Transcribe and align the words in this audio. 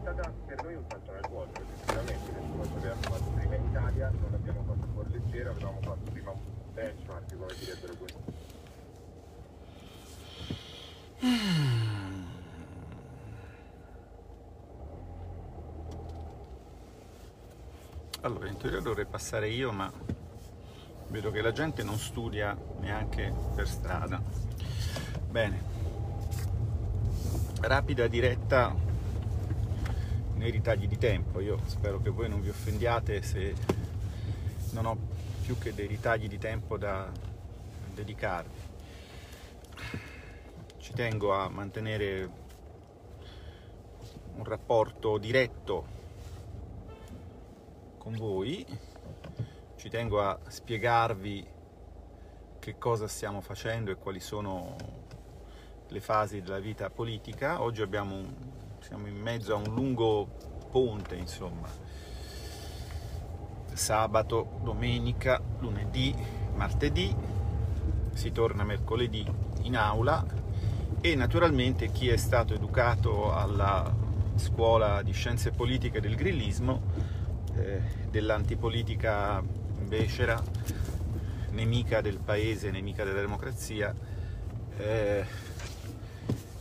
stata 0.00 0.32
per 0.46 0.62
noi 0.62 0.74
un 0.74 0.84
salto 0.88 1.12
nel 1.12 1.26
vuoto, 1.28 1.50
perché 1.50 1.72
sicuramente 1.78 2.32
nessuno 2.32 2.64
ci 2.64 2.72
aveva 2.74 2.94
fatto 2.96 3.30
prima 3.34 3.54
in 3.54 3.64
Italia, 3.64 4.10
non 4.10 4.30
l'abbiamo 4.30 4.62
fatto 4.66 4.86
fuori 4.92 5.10
leggero, 5.10 5.50
avevamo 5.50 5.78
fatto 5.82 6.10
prima 6.10 6.30
un 6.30 6.40
benchmark, 6.72 7.36
come 7.36 7.54
direbbero 7.58 7.94
questo. 7.94 8.48
Allora, 18.22 18.48
in 18.48 18.56
teoria 18.56 18.80
dovrei 18.80 19.06
passare 19.06 19.48
io, 19.48 19.72
ma 19.72 19.90
vedo 21.08 21.30
che 21.30 21.42
la 21.42 21.52
gente 21.52 21.82
non 21.82 21.96
studia 21.96 22.56
neanche 22.80 23.32
per 23.54 23.68
strada. 23.68 24.20
Bene, 25.28 25.62
rapida 27.60 28.06
diretta 28.06 28.88
nei 30.40 30.50
ritagli 30.50 30.88
di 30.88 30.96
tempo. 30.96 31.40
Io 31.40 31.60
spero 31.66 32.00
che 32.00 32.08
voi 32.08 32.30
non 32.30 32.40
vi 32.40 32.48
offendiate 32.48 33.20
se 33.20 33.54
non 34.72 34.86
ho 34.86 34.96
più 35.42 35.58
che 35.58 35.74
dei 35.74 35.86
ritagli 35.86 36.28
di 36.28 36.38
tempo 36.38 36.78
da 36.78 37.12
dedicarvi. 37.92 38.68
Ci 40.78 40.92
tengo 40.94 41.34
a 41.34 41.50
mantenere 41.50 42.30
un 44.36 44.44
rapporto 44.44 45.18
diretto 45.18 45.98
con 47.98 48.14
voi, 48.14 48.64
ci 49.76 49.90
tengo 49.90 50.22
a 50.22 50.38
spiegarvi 50.48 51.46
che 52.58 52.78
cosa 52.78 53.06
stiamo 53.06 53.42
facendo 53.42 53.90
e 53.90 53.96
quali 53.96 54.20
sono 54.20 54.74
le 55.88 56.00
fasi 56.00 56.40
della 56.40 56.60
vita 56.60 56.88
politica. 56.88 57.60
Oggi 57.60 57.82
abbiamo, 57.82 58.24
siamo 58.80 59.06
in 59.06 59.16
mezzo 59.16 59.54
a 59.54 59.56
un 59.56 59.74
lungo 59.74 60.26
ponte, 60.70 61.14
insomma. 61.14 61.68
Sabato, 63.72 64.60
domenica, 64.62 65.40
lunedì, 65.58 66.14
martedì, 66.54 67.14
si 68.12 68.32
torna 68.32 68.64
mercoledì 68.64 69.24
in 69.62 69.76
aula 69.76 70.24
e 71.00 71.14
naturalmente 71.14 71.90
chi 71.90 72.08
è 72.08 72.16
stato 72.16 72.54
educato 72.54 73.32
alla 73.32 73.92
scuola 74.34 75.02
di 75.02 75.12
scienze 75.12 75.50
politiche 75.50 76.00
del 76.00 76.16
grillismo 76.16 76.82
eh, 77.56 77.80
dell'antipolitica 78.10 79.42
becera, 79.42 80.42
nemica 81.50 82.00
del 82.00 82.18
paese, 82.18 82.70
nemica 82.70 83.04
della 83.04 83.20
democrazia, 83.20 83.94
eh, 84.76 85.24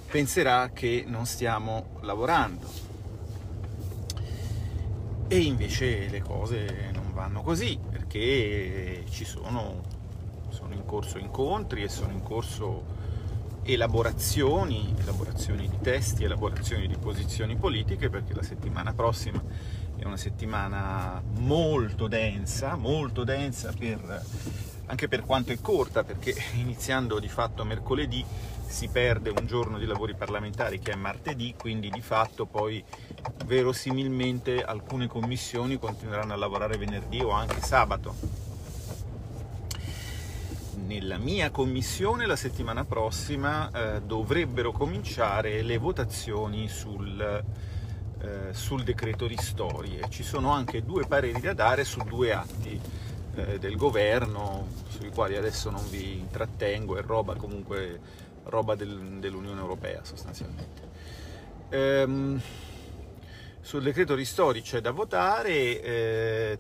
penserà 0.09 0.71
che 0.73 1.03
non 1.07 1.25
stiamo 1.25 1.97
lavorando. 2.01 2.87
E 5.27 5.37
invece 5.37 6.07
le 6.07 6.21
cose 6.21 6.89
non 6.93 7.13
vanno 7.13 7.41
così, 7.41 7.79
perché 7.89 9.03
ci 9.09 9.23
sono, 9.23 9.83
sono 10.49 10.73
in 10.73 10.83
corso 10.85 11.19
incontri 11.19 11.83
e 11.83 11.89
sono 11.89 12.11
in 12.11 12.23
corso 12.23 12.97
elaborazioni, 13.61 14.95
elaborazioni 14.99 15.69
di 15.69 15.77
testi, 15.79 16.23
elaborazioni 16.23 16.87
di 16.87 16.97
posizioni 16.97 17.55
politiche, 17.55 18.09
perché 18.09 18.33
la 18.33 18.41
settimana 18.41 18.93
prossima 18.93 19.41
è 19.95 20.05
una 20.05 20.17
settimana 20.17 21.21
molto 21.37 22.07
densa, 22.07 22.75
molto 22.75 23.23
densa 23.23 23.71
per, 23.77 24.25
anche 24.87 25.07
per 25.07 25.23
quanto 25.23 25.51
è 25.51 25.61
corta, 25.61 26.03
perché 26.03 26.33
iniziando 26.57 27.19
di 27.19 27.27
fatto 27.27 27.63
mercoledì 27.63 28.25
si 28.69 28.87
perde 28.87 29.31
un 29.31 29.47
giorno 29.47 29.79
di 29.79 29.85
lavori 29.87 30.13
parlamentari 30.13 30.79
che 30.79 30.91
è 30.91 30.95
martedì, 30.95 31.55
quindi 31.57 31.89
di 31.89 32.01
fatto 32.01 32.45
poi 32.45 32.81
verosimilmente 33.45 34.63
alcune 34.63 35.07
commissioni 35.07 35.79
continueranno 35.79 36.33
a 36.33 36.37
lavorare 36.37 36.77
venerdì 36.77 37.19
o 37.19 37.31
anche 37.31 37.61
sabato. 37.61 38.13
Nella 40.85 41.17
mia 41.17 41.49
commissione 41.49 42.27
la 42.27 42.35
settimana 42.35 42.85
prossima 42.85 43.69
eh, 43.71 44.01
dovrebbero 44.01 44.71
cominciare 44.71 45.63
le 45.63 45.77
votazioni 45.77 46.69
sul, 46.69 47.43
eh, 48.21 48.53
sul 48.53 48.83
decreto 48.83 49.25
ristori 49.25 49.97
e 49.97 50.09
ci 50.09 50.23
sono 50.23 50.51
anche 50.51 50.85
due 50.85 51.05
pareri 51.07 51.41
da 51.41 51.53
dare 51.53 51.83
su 51.83 52.01
due 52.03 52.33
atti 52.33 52.79
eh, 53.35 53.59
del 53.59 53.75
governo 53.75 54.67
sui 54.89 55.09
quali 55.09 55.35
adesso 55.35 55.69
non 55.69 55.87
vi 55.89 56.19
intrattengo, 56.19 56.97
è 56.97 57.01
roba 57.01 57.35
comunque 57.35 58.27
roba 58.49 58.75
del, 58.75 59.19
dell'Unione 59.19 59.59
Europea 59.59 60.03
sostanzialmente. 60.03 60.81
Ehm, 61.69 62.41
sul 63.61 63.83
decreto 63.83 64.15
ristori 64.15 64.61
c'è 64.61 64.81
da 64.81 64.91
votare 64.91 65.81
eh, 65.81 66.59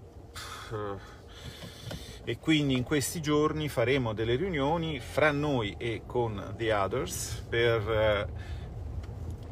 e 2.23 2.37
quindi 2.37 2.75
in 2.75 2.83
questi 2.83 3.21
giorni 3.21 3.67
faremo 3.69 4.13
delle 4.13 4.35
riunioni 4.35 4.99
fra 4.99 5.31
noi 5.31 5.75
e 5.77 6.03
con 6.05 6.53
the 6.57 6.71
others 6.71 7.43
per, 7.49 7.89
eh, 7.89 8.27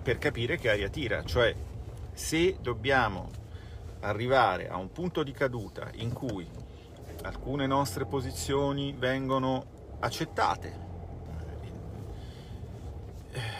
per 0.04 0.19
capire 0.19 0.58
che 0.58 0.69
aria 0.69 0.90
tira, 0.90 1.24
cioè 1.24 1.56
se 2.14 2.58
dobbiamo 2.62 3.30
arrivare 4.02 4.69
a 4.69 4.78
un 4.78 4.92
punto 4.92 5.24
di 5.24 5.31
caduta 5.31 5.90
in 5.96 6.14
cui 6.14 6.48
alcune 7.24 7.66
nostre 7.66 8.06
posizioni 8.06 8.94
vengono 8.96 9.98
accettate, 10.00 10.87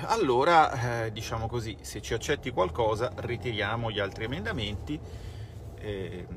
allora 0.06 1.06
eh, 1.06 1.12
diciamo 1.12 1.47
così, 1.47 1.78
se 1.81 2.02
ci 2.02 2.13
accetti 2.13 2.52
qualcosa 2.52 3.12
ritiriamo 3.16 3.91
gli 3.91 4.00
altri 4.00 4.25
emendamenti, 4.25 5.00
eh, 5.80 6.28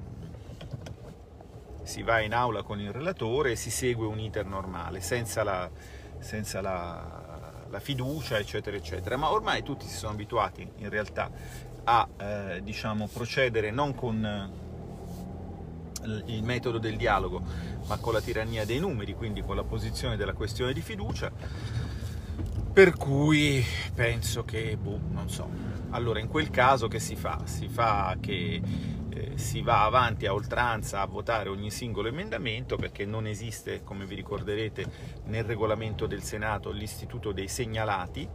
si 1.82 2.02
va 2.02 2.20
in 2.20 2.34
aula 2.34 2.62
con 2.62 2.80
il 2.80 2.92
relatore 2.92 3.52
e 3.52 3.56
si 3.56 3.70
segue 3.70 4.06
un 4.06 4.18
iter 4.18 4.46
normale, 4.46 5.00
senza 5.00 5.42
la, 5.42 5.68
senza 6.18 6.60
la, 6.60 7.64
la 7.68 7.80
fiducia, 7.80 8.38
eccetera, 8.38 8.76
eccetera. 8.76 9.16
Ma 9.16 9.30
ormai 9.32 9.62
tutti 9.62 9.86
si 9.86 9.96
sono 9.96 10.12
abituati 10.12 10.68
in 10.76 10.88
realtà 10.88 11.30
a 11.84 12.08
eh, 12.16 12.60
diciamo, 12.62 13.08
procedere 13.08 13.70
non 13.70 13.94
con 13.94 14.24
eh, 14.24 14.68
il 16.26 16.42
metodo 16.42 16.78
del 16.78 16.96
dialogo, 16.96 17.42
ma 17.86 17.98
con 17.98 18.12
la 18.12 18.20
tirannia 18.20 18.64
dei 18.64 18.78
numeri, 18.78 19.14
quindi 19.14 19.42
con 19.42 19.56
la 19.56 19.64
posizione 19.64 20.16
della 20.16 20.34
questione 20.34 20.72
di 20.72 20.80
fiducia. 20.80 21.79
Per 22.72 22.96
cui 22.96 23.64
penso 23.94 24.44
che, 24.44 24.76
boh, 24.76 25.00
non 25.10 25.28
so. 25.28 25.48
Allora, 25.90 26.20
in 26.20 26.28
quel 26.28 26.50
caso 26.50 26.86
che 26.86 27.00
si 27.00 27.16
fa? 27.16 27.42
Si 27.44 27.68
fa 27.68 28.16
che 28.20 28.62
eh, 29.10 29.32
si 29.36 29.60
va 29.60 29.84
avanti 29.84 30.26
a 30.26 30.32
oltranza 30.32 31.00
a 31.00 31.06
votare 31.06 31.48
ogni 31.48 31.70
singolo 31.70 32.08
emendamento 32.08 32.76
perché 32.76 33.04
non 33.04 33.26
esiste, 33.26 33.82
come 33.82 34.06
vi 34.06 34.14
ricorderete, 34.14 34.84
nel 35.24 35.44
regolamento 35.44 36.06
del 36.06 36.22
Senato 36.22 36.70
l'istituto 36.70 37.32
dei 37.32 37.48
segnalati. 37.48 38.28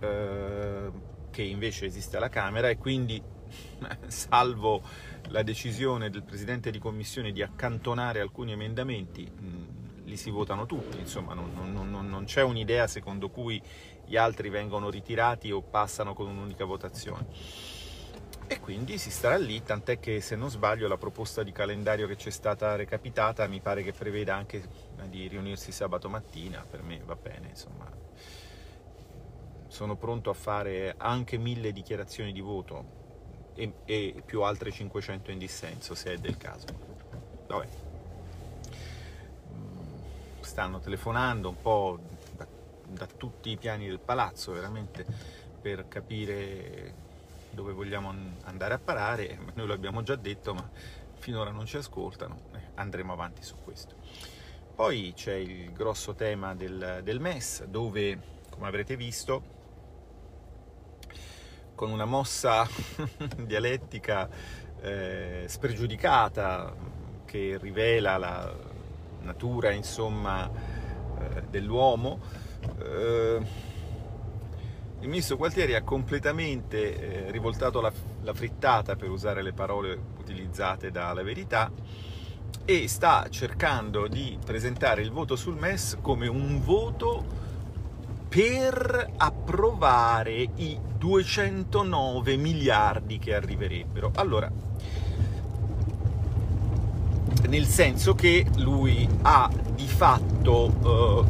Eh, 0.00 1.12
che 1.34 1.42
invece 1.42 1.86
esiste 1.86 2.16
alla 2.16 2.28
Camera 2.28 2.68
e 2.70 2.78
quindi, 2.78 3.20
salvo 4.06 4.82
la 5.30 5.42
decisione 5.42 6.08
del 6.08 6.22
Presidente 6.22 6.70
di 6.70 6.78
Commissione 6.78 7.32
di 7.32 7.42
accantonare 7.42 8.20
alcuni 8.20 8.52
emendamenti, 8.52 9.28
mh, 9.28 9.83
li 10.14 10.16
si 10.16 10.30
votano 10.30 10.64
tutti, 10.64 10.98
insomma 10.98 11.34
non, 11.34 11.52
non, 11.54 11.90
non, 11.90 12.08
non 12.08 12.24
c'è 12.24 12.42
un'idea 12.42 12.86
secondo 12.86 13.28
cui 13.28 13.60
gli 14.06 14.16
altri 14.16 14.48
vengono 14.48 14.88
ritirati 14.88 15.50
o 15.50 15.60
passano 15.60 16.14
con 16.14 16.28
un'unica 16.28 16.64
votazione. 16.64 17.26
E 18.46 18.60
quindi 18.60 18.98
si 18.98 19.10
starà 19.10 19.36
lì, 19.36 19.62
tant'è 19.62 19.98
che 19.98 20.20
se 20.20 20.36
non 20.36 20.50
sbaglio 20.50 20.86
la 20.86 20.98
proposta 20.98 21.42
di 21.42 21.50
calendario 21.50 22.06
che 22.06 22.16
ci 22.16 22.28
è 22.28 22.30
stata 22.30 22.76
recapitata 22.76 23.46
mi 23.46 23.60
pare 23.60 23.82
che 23.82 23.92
preveda 23.92 24.34
anche 24.34 24.62
di 25.08 25.26
riunirsi 25.28 25.72
sabato 25.72 26.08
mattina, 26.08 26.64
per 26.68 26.82
me 26.82 27.00
va 27.04 27.16
bene, 27.16 27.48
insomma 27.48 27.90
sono 29.66 29.96
pronto 29.96 30.30
a 30.30 30.34
fare 30.34 30.94
anche 30.96 31.36
mille 31.36 31.72
dichiarazioni 31.72 32.32
di 32.32 32.40
voto 32.40 33.52
e, 33.56 33.72
e 33.86 34.22
più 34.24 34.42
altre 34.42 34.70
500 34.70 35.32
in 35.32 35.38
dissenso 35.38 35.96
se 35.96 36.12
è 36.12 36.16
del 36.18 36.36
caso. 36.36 36.66
Vabbè. 37.48 37.83
Stanno 40.44 40.78
telefonando 40.78 41.48
un 41.48 41.60
po' 41.60 41.98
da, 42.36 42.46
da 42.86 43.06
tutti 43.06 43.50
i 43.50 43.56
piani 43.56 43.86
del 43.86 43.98
palazzo 43.98 44.52
veramente 44.52 45.04
per 45.60 45.88
capire 45.88 46.94
dove 47.50 47.72
vogliamo 47.72 48.12
andare 48.44 48.74
a 48.74 48.78
parare, 48.78 49.38
noi 49.54 49.66
lo 49.66 49.72
abbiamo 49.72 50.02
già 50.02 50.16
detto 50.16 50.52
ma 50.52 50.68
finora 51.16 51.50
non 51.50 51.64
ci 51.64 51.78
ascoltano, 51.78 52.42
eh, 52.52 52.60
andremo 52.74 53.14
avanti 53.14 53.42
su 53.42 53.56
questo. 53.64 53.94
Poi 54.74 55.12
c'è 55.16 55.34
il 55.34 55.72
grosso 55.72 56.14
tema 56.14 56.54
del, 56.54 57.00
del 57.02 57.20
MES 57.20 57.64
dove, 57.64 58.18
come 58.50 58.66
avrete 58.66 58.96
visto, 58.96 59.52
con 61.74 61.90
una 61.90 62.04
mossa 62.04 62.68
dialettica 63.38 64.28
eh, 64.80 65.44
spregiudicata 65.48 66.74
che 67.24 67.56
rivela 67.58 68.18
la 68.18 68.72
natura 69.24 69.72
insomma 69.72 70.48
eh, 70.48 71.42
dell'uomo 71.50 72.20
eh, 72.78 73.42
il 75.04 75.10
ministro 75.10 75.36
Gualtieri 75.36 75.74
ha 75.74 75.82
completamente 75.82 77.26
eh, 77.26 77.30
rivoltato 77.30 77.82
la, 77.82 77.92
la, 78.22 78.32
frittata, 78.32 78.96
per 78.96 79.10
usare 79.10 79.42
le 79.42 79.52
parole 79.52 79.98
utilizzate 80.18 80.90
dalla 80.90 81.22
verità, 81.22 81.70
e 82.64 82.88
sta 82.88 83.26
cercando 83.28 84.08
di 84.08 84.38
presentare 84.42 85.02
il 85.02 85.10
voto 85.10 85.36
sul 85.36 85.56
MES 85.56 85.98
come 86.00 86.26
un 86.26 86.58
voto 86.62 87.22
per 88.30 89.12
approvare 89.18 90.48
i 90.54 90.80
209 90.96 92.36
miliardi 92.36 93.18
che 93.18 93.34
arriverebbero. 93.34 94.10
Allora, 94.14 94.50
nel 97.54 97.66
senso 97.66 98.16
che 98.16 98.44
lui 98.56 99.08
ha 99.22 99.48
di 99.76 99.86
fatto 99.86 100.72
eh, 100.82 101.24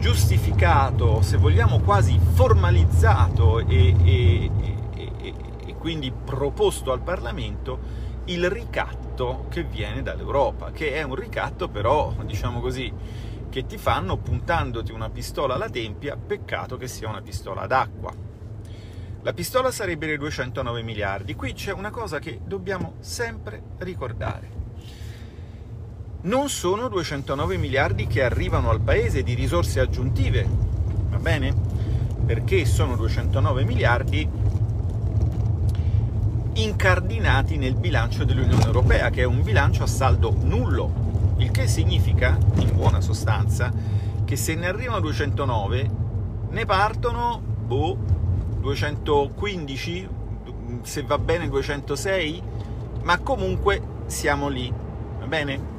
giustificato, 0.00 1.20
se 1.20 1.36
vogliamo 1.36 1.80
quasi 1.80 2.18
formalizzato 2.32 3.58
e, 3.58 3.94
e, 4.02 4.50
e, 4.94 5.34
e, 5.66 5.74
quindi 5.74 6.10
proposto 6.10 6.90
al 6.90 7.02
Parlamento 7.02 8.08
il 8.26 8.48
ricatto 8.48 9.44
che 9.50 9.62
viene 9.62 10.00
dall'Europa, 10.00 10.70
che 10.70 10.94
è 10.94 11.02
un 11.02 11.16
ricatto 11.16 11.68
però, 11.68 12.14
diciamo 12.24 12.60
così, 12.60 12.90
che 13.50 13.66
ti 13.66 13.76
fanno 13.76 14.16
puntandoti 14.16 14.90
una 14.90 15.10
pistola 15.10 15.56
alla 15.56 15.68
tempia, 15.68 16.16
peccato 16.16 16.78
che 16.78 16.88
sia 16.88 17.10
una 17.10 17.20
pistola 17.20 17.66
d'acqua. 17.66 18.29
La 19.22 19.32
pistola 19.32 19.70
sarebbe 19.70 20.06
dei 20.06 20.18
209 20.18 20.82
miliardi. 20.82 21.34
Qui 21.34 21.52
c'è 21.52 21.72
una 21.72 21.90
cosa 21.90 22.18
che 22.18 22.40
dobbiamo 22.44 22.94
sempre 23.00 23.62
ricordare 23.78 24.60
non 26.22 26.50
sono 26.50 26.88
209 26.88 27.56
miliardi 27.56 28.06
che 28.06 28.22
arrivano 28.22 28.68
al 28.68 28.82
paese 28.82 29.22
di 29.22 29.32
risorse 29.32 29.80
aggiuntive, 29.80 30.46
va 31.08 31.16
bene? 31.16 31.54
Perché 32.26 32.66
sono 32.66 32.94
209 32.96 33.64
miliardi 33.64 34.28
incardinati 36.52 37.56
nel 37.56 37.74
bilancio 37.74 38.24
dell'Unione 38.24 38.64
Europea, 38.64 39.08
che 39.08 39.22
è 39.22 39.24
un 39.24 39.42
bilancio 39.42 39.84
a 39.84 39.86
saldo 39.86 40.36
nullo, 40.42 41.34
il 41.38 41.50
che 41.50 41.66
significa, 41.66 42.36
in 42.56 42.74
buona 42.74 43.00
sostanza, 43.00 43.72
che 44.22 44.36
se 44.36 44.54
ne 44.56 44.66
arrivano 44.66 45.00
209, 45.00 45.90
ne 46.50 46.64
partono 46.66 47.40
boh, 47.40 47.96
215, 48.60 50.08
se 50.82 51.02
va 51.02 51.18
bene 51.18 51.48
206, 51.48 52.42
ma 53.02 53.18
comunque 53.18 53.82
siamo 54.06 54.48
lì, 54.48 54.72
va 55.18 55.26
bene? 55.26 55.78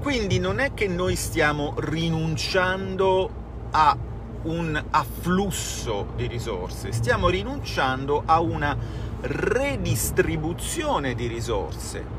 Quindi 0.00 0.38
non 0.38 0.60
è 0.60 0.72
che 0.74 0.86
noi 0.86 1.16
stiamo 1.16 1.74
rinunciando 1.78 3.30
a 3.70 3.96
un 4.42 4.84
afflusso 4.90 6.12
di 6.14 6.26
risorse, 6.28 6.92
stiamo 6.92 7.28
rinunciando 7.28 8.22
a 8.24 8.38
una 8.40 8.76
redistribuzione 9.22 11.14
di 11.14 11.26
risorse. 11.26 12.14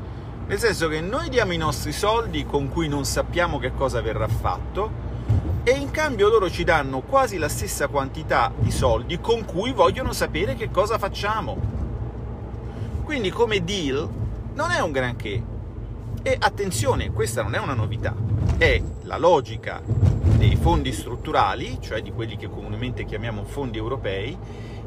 Nel 0.46 0.58
senso 0.58 0.88
che 0.88 1.00
noi 1.00 1.28
diamo 1.28 1.52
i 1.52 1.56
nostri 1.58 1.92
soldi 1.92 2.44
con 2.44 2.68
cui 2.68 2.88
non 2.88 3.04
sappiamo 3.04 3.58
che 3.58 3.72
cosa 3.74 4.00
verrà 4.00 4.28
fatto 4.28 5.07
e 5.68 5.76
in 5.76 5.90
cambio 5.90 6.30
loro 6.30 6.48
ci 6.48 6.64
danno 6.64 7.00
quasi 7.02 7.36
la 7.36 7.50
stessa 7.50 7.88
quantità 7.88 8.50
di 8.56 8.70
soldi 8.70 9.20
con 9.20 9.44
cui 9.44 9.74
vogliono 9.74 10.14
sapere 10.14 10.54
che 10.54 10.70
cosa 10.70 10.96
facciamo. 10.96 11.58
Quindi 13.04 13.28
come 13.28 13.62
deal 13.62 14.08
non 14.54 14.70
è 14.70 14.80
un 14.80 14.92
granché, 14.92 15.42
e 16.22 16.36
attenzione, 16.40 17.12
questa 17.12 17.42
non 17.42 17.54
è 17.54 17.58
una 17.58 17.74
novità, 17.74 18.14
è 18.56 18.80
la 19.02 19.18
logica 19.18 19.82
dei 19.84 20.56
fondi 20.56 20.90
strutturali, 20.90 21.76
cioè 21.82 22.00
di 22.00 22.12
quelli 22.12 22.38
che 22.38 22.48
comunemente 22.48 23.04
chiamiamo 23.04 23.44
fondi 23.44 23.76
europei, 23.76 24.38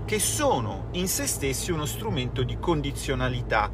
che 0.04 0.18
sono 0.18 0.86
in 0.94 1.08
se 1.08 1.28
stessi 1.28 1.72
uno 1.72 1.86
strumento 1.86 2.42
di 2.42 2.58
condizionalità, 2.58 3.70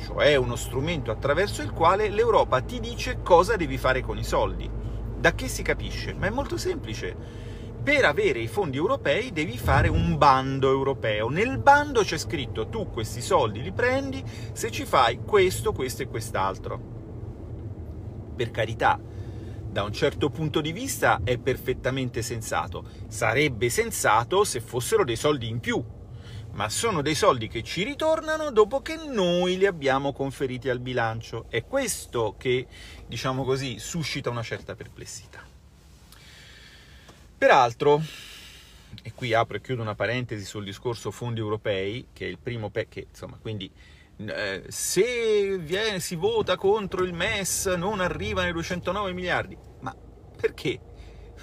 cioè 0.00 0.36
uno 0.36 0.56
strumento 0.56 1.10
attraverso 1.10 1.60
il 1.60 1.72
quale 1.72 2.08
l'Europa 2.08 2.62
ti 2.62 2.80
dice 2.80 3.18
cosa 3.22 3.54
devi 3.56 3.76
fare 3.76 4.00
con 4.00 4.16
i 4.16 4.24
soldi. 4.24 4.77
Da 5.18 5.34
che 5.34 5.48
si 5.48 5.62
capisce? 5.62 6.14
Ma 6.14 6.26
è 6.26 6.30
molto 6.30 6.56
semplice. 6.56 7.16
Per 7.82 8.04
avere 8.04 8.40
i 8.40 8.48
fondi 8.48 8.76
europei 8.76 9.32
devi 9.32 9.56
fare 9.56 9.88
un 9.88 10.16
bando 10.18 10.70
europeo. 10.70 11.28
Nel 11.28 11.58
bando 11.58 12.02
c'è 12.02 12.18
scritto 12.18 12.68
tu 12.68 12.90
questi 12.90 13.20
soldi 13.20 13.62
li 13.62 13.72
prendi 13.72 14.22
se 14.52 14.70
ci 14.70 14.84
fai 14.84 15.20
questo, 15.24 15.72
questo 15.72 16.02
e 16.02 16.08
quest'altro 16.08 16.96
per 18.38 18.52
carità, 18.52 19.00
da 19.70 19.82
un 19.82 19.92
certo 19.92 20.30
punto 20.30 20.60
di 20.60 20.70
vista 20.70 21.22
è 21.24 21.38
perfettamente 21.38 22.22
sensato. 22.22 22.84
Sarebbe 23.08 23.68
sensato 23.68 24.44
se 24.44 24.60
fossero 24.60 25.04
dei 25.04 25.16
soldi 25.16 25.48
in 25.48 25.58
più, 25.58 25.84
ma 26.58 26.68
sono 26.68 27.02
dei 27.02 27.14
soldi 27.14 27.46
che 27.46 27.62
ci 27.62 27.84
ritornano 27.84 28.50
dopo 28.50 28.82
che 28.82 28.96
noi 28.96 29.56
li 29.58 29.64
abbiamo 29.64 30.12
conferiti 30.12 30.68
al 30.68 30.80
bilancio. 30.80 31.44
È 31.48 31.64
questo 31.64 32.34
che, 32.36 32.66
diciamo 33.06 33.44
così, 33.44 33.78
suscita 33.78 34.28
una 34.28 34.42
certa 34.42 34.74
perplessità. 34.74 35.40
Peraltro, 37.38 38.02
e 39.04 39.12
qui 39.14 39.34
apro 39.34 39.56
e 39.56 39.60
chiudo 39.60 39.82
una 39.82 39.94
parentesi 39.94 40.44
sul 40.44 40.64
discorso 40.64 41.12
fondi 41.12 41.38
europei, 41.38 42.08
che 42.12 42.26
è 42.26 42.28
il 42.28 42.38
primo 42.38 42.70
pe- 42.70 42.88
che 42.88 43.06
insomma, 43.08 43.38
quindi 43.40 43.70
eh, 44.16 44.64
se 44.66 45.58
viene, 45.58 46.00
si 46.00 46.16
vota 46.16 46.56
contro 46.56 47.04
il 47.04 47.12
MES 47.12 47.66
non 47.66 48.00
arrivano 48.00 48.48
i 48.48 48.52
209 48.52 49.12
miliardi. 49.12 49.56
Ma 49.78 49.94
perché? 50.36 50.80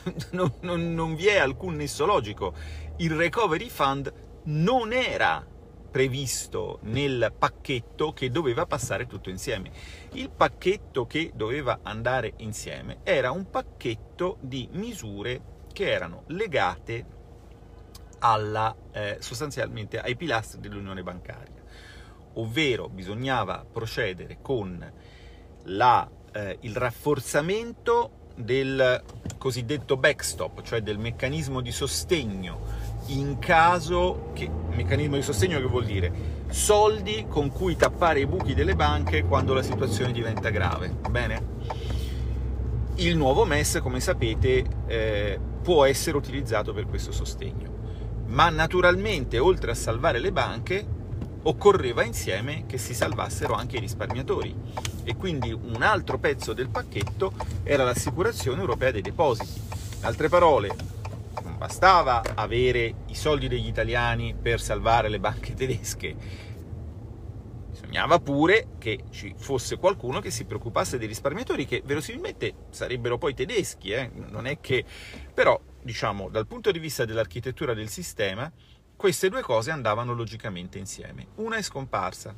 non, 0.31 0.55
non, 0.59 0.93
non 0.93 1.15
vi 1.15 1.27
è 1.27 1.37
alcun 1.37 1.75
nesso 1.75 2.05
logico. 2.05 2.53
Il 2.97 3.11
Recovery 3.11 3.69
Fund 3.69 4.24
non 4.45 4.93
era 4.93 5.45
previsto 5.91 6.79
nel 6.83 7.33
pacchetto 7.37 8.11
che 8.11 8.29
doveva 8.29 8.65
passare 8.65 9.07
tutto 9.07 9.29
insieme. 9.29 9.71
Il 10.13 10.29
pacchetto 10.29 11.05
che 11.05 11.31
doveva 11.33 11.79
andare 11.83 12.33
insieme 12.37 12.97
era 13.03 13.31
un 13.31 13.49
pacchetto 13.49 14.37
di 14.41 14.67
misure 14.73 15.53
che 15.71 15.91
erano 15.91 16.23
legate 16.27 17.05
alla, 18.19 18.75
eh, 18.91 19.17
sostanzialmente 19.19 19.99
ai 19.99 20.15
pilastri 20.15 20.59
dell'unione 20.59 21.03
bancaria 21.03 21.63
ovvero 22.35 22.89
bisognava 22.89 23.65
procedere 23.71 24.37
con 24.41 24.91
la, 25.63 26.09
eh, 26.33 26.57
il 26.61 26.75
rafforzamento 26.75 28.23
del 28.35 29.03
cosiddetto 29.37 29.97
backstop, 29.97 30.61
cioè 30.61 30.81
del 30.81 30.97
meccanismo 30.97 31.61
di 31.61 31.71
sostegno 31.71 32.84
in 33.07 33.37
caso 33.39 34.31
che 34.33 34.49
meccanismo 34.69 35.15
di 35.15 35.21
sostegno 35.21 35.59
che 35.59 35.65
vuol 35.65 35.85
dire 35.85 36.33
soldi 36.49 37.25
con 37.27 37.51
cui 37.51 37.75
tappare 37.75 38.21
i 38.21 38.25
buchi 38.25 38.53
delle 38.53 38.75
banche 38.75 39.23
quando 39.23 39.53
la 39.53 39.61
situazione 39.61 40.11
diventa 40.11 40.49
grave. 40.49 40.95
Bene? 41.09 41.53
Il 42.95 43.17
nuovo 43.17 43.43
MES, 43.45 43.79
come 43.81 43.99
sapete, 43.99 44.65
eh, 44.87 45.39
può 45.61 45.83
essere 45.83 46.15
utilizzato 46.15 46.73
per 46.73 46.85
questo 46.87 47.11
sostegno. 47.11 47.73
Ma 48.27 48.49
naturalmente, 48.49 49.37
oltre 49.37 49.71
a 49.71 49.75
salvare 49.75 50.19
le 50.19 50.31
banche, 50.31 50.85
occorreva 51.43 52.03
insieme 52.03 52.63
che 52.65 52.77
si 52.77 52.93
salvassero 52.93 53.53
anche 53.53 53.77
i 53.77 53.81
risparmiatori 53.81 54.55
e 55.03 55.15
quindi 55.15 55.51
un 55.51 55.81
altro 55.81 56.17
pezzo 56.17 56.53
del 56.53 56.69
pacchetto 56.69 57.33
era 57.63 57.83
l'assicurazione 57.83 58.61
europea 58.61 58.91
dei 58.91 59.01
depositi. 59.01 59.61
In 59.99 60.05
altre 60.05 60.29
parole, 60.29 60.75
bastava 61.65 62.21
avere 62.35 62.93
i 63.07 63.15
soldi 63.15 63.47
degli 63.47 63.65
italiani 63.65 64.35
per 64.39 64.61
salvare 64.61 65.09
le 65.09 65.19
banche 65.19 65.53
tedesche, 65.57 66.15
bisognava 67.71 68.19
pure 68.19 68.67
che 68.77 69.05
ci 69.09 69.33
fosse 69.35 69.77
qualcuno 69.77 70.19
che 70.19 70.29
si 70.29 70.45
preoccupasse 70.45 70.99
dei 70.99 71.07
risparmiatori, 71.07 71.65
che 71.65 71.81
verosimilmente 71.83 72.53
sarebbero 72.69 73.17
poi 73.17 73.33
tedeschi, 73.33 73.89
eh? 73.89 74.11
non 74.13 74.45
è 74.45 74.59
che... 74.61 74.85
però, 75.33 75.59
diciamo, 75.81 76.29
dal 76.29 76.45
punto 76.45 76.71
di 76.71 76.77
vista 76.77 77.03
dell'architettura 77.03 77.73
del 77.73 77.89
sistema, 77.89 78.51
queste 78.95 79.29
due 79.29 79.41
cose 79.41 79.71
andavano 79.71 80.13
logicamente 80.13 80.77
insieme. 80.77 81.27
Una 81.35 81.55
è 81.55 81.63
scomparsa. 81.63 82.33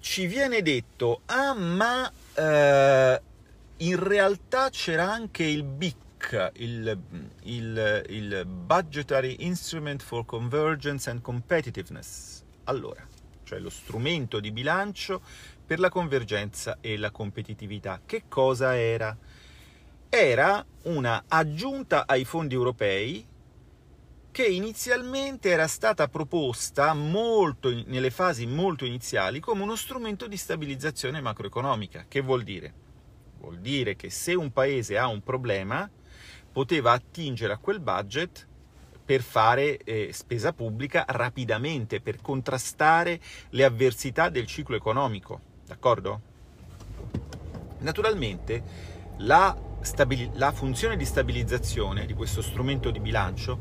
Ci 0.00 0.26
viene 0.26 0.60
detto, 0.62 1.20
ah 1.26 1.54
ma 1.54 2.10
eh, 2.34 3.22
in 3.78 3.98
realtà 3.98 4.70
c'era 4.70 5.10
anche 5.10 5.44
il 5.44 5.64
BIC, 5.64 6.52
il, 6.56 6.98
il, 7.44 8.04
il 8.08 8.44
Budgetary 8.46 9.36
Instrument 9.40 10.02
for 10.02 10.24
Convergence 10.24 11.10
and 11.10 11.20
Competitiveness. 11.20 12.42
Allora, 12.64 13.06
cioè 13.44 13.58
lo 13.58 13.70
strumento 13.70 14.40
di 14.40 14.52
bilancio 14.52 15.20
per 15.64 15.78
la 15.78 15.88
convergenza 15.88 16.78
e 16.80 16.96
la 16.96 17.10
competitività. 17.10 18.00
Che 18.04 18.24
cosa 18.28 18.76
era? 18.76 19.16
era 20.10 20.64
una 20.84 21.24
aggiunta 21.28 22.06
ai 22.06 22.24
fondi 22.24 22.54
europei 22.54 23.26
che 24.30 24.46
inizialmente 24.46 25.50
era 25.50 25.66
stata 25.66 26.08
proposta 26.08 26.94
molto, 26.94 27.70
nelle 27.86 28.10
fasi 28.10 28.46
molto 28.46 28.84
iniziali 28.84 29.40
come 29.40 29.62
uno 29.62 29.76
strumento 29.76 30.26
di 30.26 30.36
stabilizzazione 30.36 31.20
macroeconomica. 31.20 32.06
Che 32.08 32.20
vuol 32.20 32.42
dire? 32.42 32.86
Vuol 33.40 33.58
dire 33.58 33.96
che 33.96 34.10
se 34.10 34.34
un 34.34 34.52
paese 34.52 34.98
ha 34.98 35.06
un 35.06 35.22
problema, 35.22 35.88
poteva 36.52 36.92
attingere 36.92 37.52
a 37.52 37.58
quel 37.58 37.80
budget 37.80 38.46
per 39.04 39.22
fare 39.22 39.78
eh, 39.78 40.10
spesa 40.12 40.52
pubblica 40.52 41.04
rapidamente, 41.08 42.00
per 42.00 42.20
contrastare 42.20 43.20
le 43.50 43.64
avversità 43.64 44.28
del 44.28 44.46
ciclo 44.46 44.76
economico. 44.76 45.40
D'accordo? 45.66 46.20
Naturalmente 47.78 48.62
la, 49.18 49.56
stabili- 49.80 50.30
la 50.34 50.52
funzione 50.52 50.96
di 50.96 51.04
stabilizzazione 51.04 52.06
di 52.06 52.12
questo 52.12 52.42
strumento 52.42 52.90
di 52.90 53.00
bilancio 53.00 53.58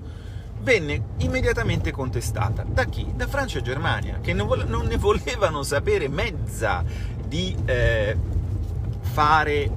venne 0.60 1.02
immediatamente 1.20 1.92
contestata. 1.92 2.64
Da 2.64 2.86
chi? 2.86 3.10
Da 3.16 3.28
Francia 3.28 3.60
e 3.60 3.62
Germania, 3.62 4.20
che 4.20 4.34
non, 4.34 4.48
vo- 4.48 4.66
non 4.66 4.86
ne 4.88 4.98
volevano 4.98 5.64
sapere 5.64 6.08
mezza 6.10 6.84
di 7.26 7.56
eh, 7.66 8.18
fare 9.18 9.68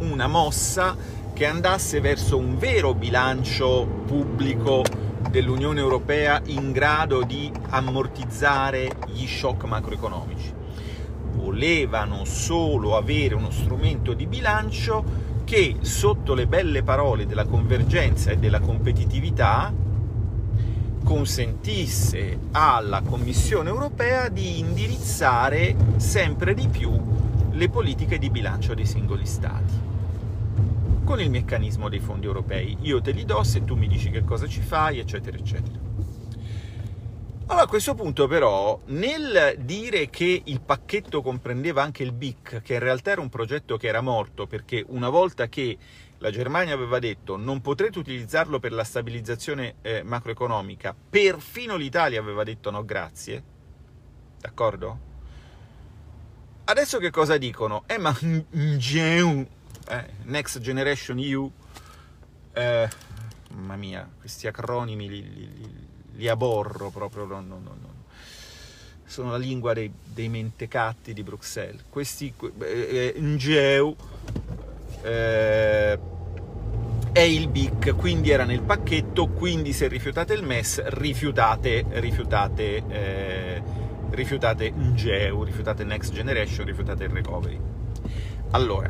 una 0.00 0.26
mossa 0.26 0.96
che 1.32 1.46
andasse 1.46 2.00
verso 2.00 2.36
un 2.36 2.58
vero 2.58 2.94
bilancio 2.94 3.86
pubblico 4.04 4.82
dell'Unione 5.30 5.78
Europea 5.78 6.42
in 6.46 6.72
grado 6.72 7.22
di 7.22 7.48
ammortizzare 7.68 8.90
gli 9.12 9.24
shock 9.24 9.66
macroeconomici. 9.66 10.52
Volevano 11.36 12.24
solo 12.24 12.96
avere 12.96 13.36
uno 13.36 13.52
strumento 13.52 14.14
di 14.14 14.26
bilancio 14.26 15.04
che 15.44 15.76
sotto 15.82 16.34
le 16.34 16.48
belle 16.48 16.82
parole 16.82 17.26
della 17.26 17.44
convergenza 17.44 18.32
e 18.32 18.38
della 18.38 18.58
competitività 18.58 19.72
consentisse 21.04 22.36
alla 22.50 23.00
Commissione 23.02 23.68
europea 23.68 24.28
di 24.28 24.58
indirizzare 24.58 25.76
sempre 25.98 26.52
di 26.52 26.66
più 26.66 27.20
le 27.60 27.68
politiche 27.68 28.16
di 28.16 28.30
bilancio 28.30 28.72
dei 28.72 28.86
singoli 28.86 29.26
Stati 29.26 29.78
con 31.04 31.20
il 31.20 31.28
meccanismo 31.28 31.90
dei 31.90 31.98
fondi 31.98 32.24
europei. 32.24 32.78
Io 32.80 33.02
te 33.02 33.10
li 33.10 33.26
do 33.26 33.42
se 33.42 33.64
tu 33.66 33.76
mi 33.76 33.86
dici 33.86 34.08
che 34.08 34.24
cosa 34.24 34.46
ci 34.46 34.62
fai, 34.62 34.98
eccetera, 34.98 35.36
eccetera. 35.36 35.78
Allora, 37.48 37.64
a 37.64 37.68
questo 37.68 37.94
punto 37.94 38.26
però, 38.28 38.80
nel 38.86 39.56
dire 39.58 40.08
che 40.08 40.40
il 40.42 40.62
pacchetto 40.62 41.20
comprendeva 41.20 41.82
anche 41.82 42.02
il 42.02 42.12
BIC, 42.12 42.62
che 42.62 42.72
in 42.72 42.78
realtà 42.78 43.10
era 43.10 43.20
un 43.20 43.28
progetto 43.28 43.76
che 43.76 43.88
era 43.88 44.00
morto, 44.00 44.46
perché 44.46 44.82
una 44.88 45.10
volta 45.10 45.48
che 45.48 45.76
la 46.16 46.30
Germania 46.30 46.72
aveva 46.72 46.98
detto 46.98 47.36
non 47.36 47.60
potrete 47.60 47.98
utilizzarlo 47.98 48.58
per 48.58 48.72
la 48.72 48.84
stabilizzazione 48.84 49.74
eh, 49.82 50.02
macroeconomica, 50.02 50.96
perfino 51.10 51.76
l'Italia 51.76 52.20
aveva 52.20 52.42
detto 52.42 52.70
no 52.70 52.86
grazie, 52.86 53.42
d'accordo? 54.40 55.09
Adesso 56.70 56.98
che 56.98 57.10
cosa 57.10 57.36
dicono? 57.36 57.82
Eh 57.86 57.98
ma 57.98 58.16
eh, 58.22 59.46
Next 60.22 60.60
Generation 60.60 61.18
EU, 61.18 61.50
eh, 62.52 62.88
mamma 63.54 63.74
mia, 63.74 64.08
questi 64.20 64.46
acronimi 64.46 65.08
li, 65.08 65.34
li, 65.34 65.88
li, 66.12 66.28
aborro 66.28 66.90
proprio, 66.90 67.24
no, 67.24 67.40
no, 67.40 67.58
no, 67.58 67.94
sono 69.04 69.32
la 69.32 69.36
lingua 69.36 69.72
dei, 69.72 69.92
dei, 70.04 70.28
mentecatti 70.28 71.12
di 71.12 71.24
Bruxelles. 71.24 71.82
Questi, 71.90 72.32
eh, 72.60 73.14
NGEU 73.18 73.96
eh, 75.02 75.98
è 77.10 77.20
il 77.20 77.48
BIC, 77.48 77.96
quindi 77.96 78.30
era 78.30 78.44
nel 78.44 78.62
pacchetto, 78.62 79.26
quindi 79.26 79.72
se 79.72 79.88
rifiutate 79.88 80.34
il 80.34 80.44
MES, 80.44 80.84
rifiutate, 80.84 81.84
rifiutate, 81.88 82.84
eh, 82.88 83.62
rifiutate 84.10 84.70
NGEU, 84.70 85.42
rifiutate 85.44 85.84
Next 85.84 86.12
Generation, 86.12 86.66
rifiutate 86.66 87.04
il 87.04 87.10
Recovery. 87.10 87.58
Allora, 88.52 88.88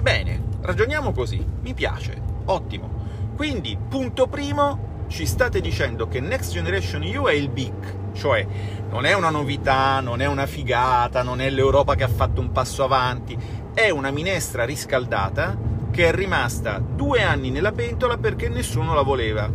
Bene, 0.00 0.40
ragioniamo 0.60 1.12
così, 1.12 1.44
mi 1.60 1.74
piace, 1.74 2.18
ottimo. 2.46 2.88
Quindi, 3.34 3.76
punto 3.88 4.28
primo, 4.28 5.04
ci 5.08 5.26
state 5.26 5.60
dicendo 5.60 6.06
che 6.06 6.20
Next 6.20 6.52
Generation 6.52 7.02
EU 7.02 7.26
è 7.26 7.32
il 7.32 7.48
BIC, 7.48 8.12
cioè 8.12 8.46
non 8.88 9.04
è 9.04 9.12
una 9.12 9.30
novità, 9.30 10.00
non 10.00 10.22
è 10.22 10.26
una 10.26 10.46
figata, 10.46 11.22
non 11.22 11.40
è 11.40 11.50
l'Europa 11.50 11.96
che 11.96 12.04
ha 12.04 12.08
fatto 12.08 12.40
un 12.40 12.52
passo 12.52 12.84
avanti, 12.84 13.36
è 13.74 13.90
una 13.90 14.10
minestra 14.10 14.64
riscaldata 14.64 15.58
che 15.90 16.06
è 16.06 16.12
rimasta 16.12 16.78
due 16.78 17.22
anni 17.22 17.50
nella 17.50 17.72
pentola 17.72 18.18
perché 18.18 18.48
nessuno 18.48 18.94
la 18.94 19.02
voleva. 19.02 19.50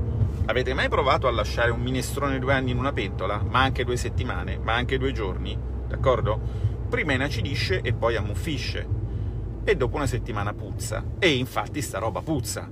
Avete 0.46 0.74
mai 0.74 0.90
provato 0.90 1.28
a 1.28 1.32
lasciare 1.32 1.72
un 1.72 1.80
minestrone 1.80 2.38
due 2.38 2.54
anni 2.54 2.72
in 2.72 2.78
una 2.78 2.92
pentola? 2.92 3.42
Ma 3.42 3.62
anche 3.62 3.86
due 3.86 3.96
settimane, 3.96 4.58
ma 4.58 4.74
anche 4.74 4.98
due 4.98 5.14
giorni, 5.14 5.58
d'accordo? 5.88 6.38
Prima 6.90 7.14
inacidisce 7.14 7.80
e 7.80 7.94
poi 7.94 8.18
ammuffisce 8.18 8.88
e 9.64 9.76
dopo 9.78 9.96
una 9.96 10.06
settimana 10.06 10.54
puzza. 10.54 11.02
E 11.18 11.30
infatti 11.30 11.82
sta 11.82 12.00
roba 12.00 12.22
puzza. 12.22 12.70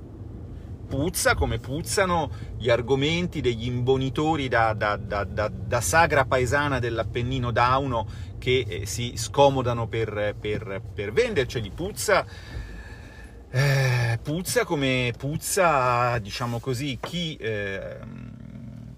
Puzza 0.86 1.34
come 1.34 1.58
puzzano 1.58 2.30
gli 2.58 2.68
argomenti 2.68 3.40
degli 3.40 3.64
imbonitori 3.64 4.48
da, 4.48 4.74
da, 4.74 4.96
da, 4.96 5.24
da 5.24 5.80
sagra 5.80 6.26
paesana 6.26 6.78
dell'Appennino 6.78 7.50
Dauno 7.50 8.06
che 8.36 8.66
eh, 8.68 8.86
si 8.86 9.14
scomodano 9.16 9.88
per, 9.88 10.36
per, 10.38 10.82
per 10.94 11.10
venderceli. 11.10 11.70
Puzza, 11.70 12.26
eh, 13.52 14.18
puzza 14.22 14.64
come 14.64 15.12
puzza, 15.16 16.18
diciamo 16.18 16.58
così, 16.58 16.98
chi... 17.00 17.36
Eh, 17.36 18.40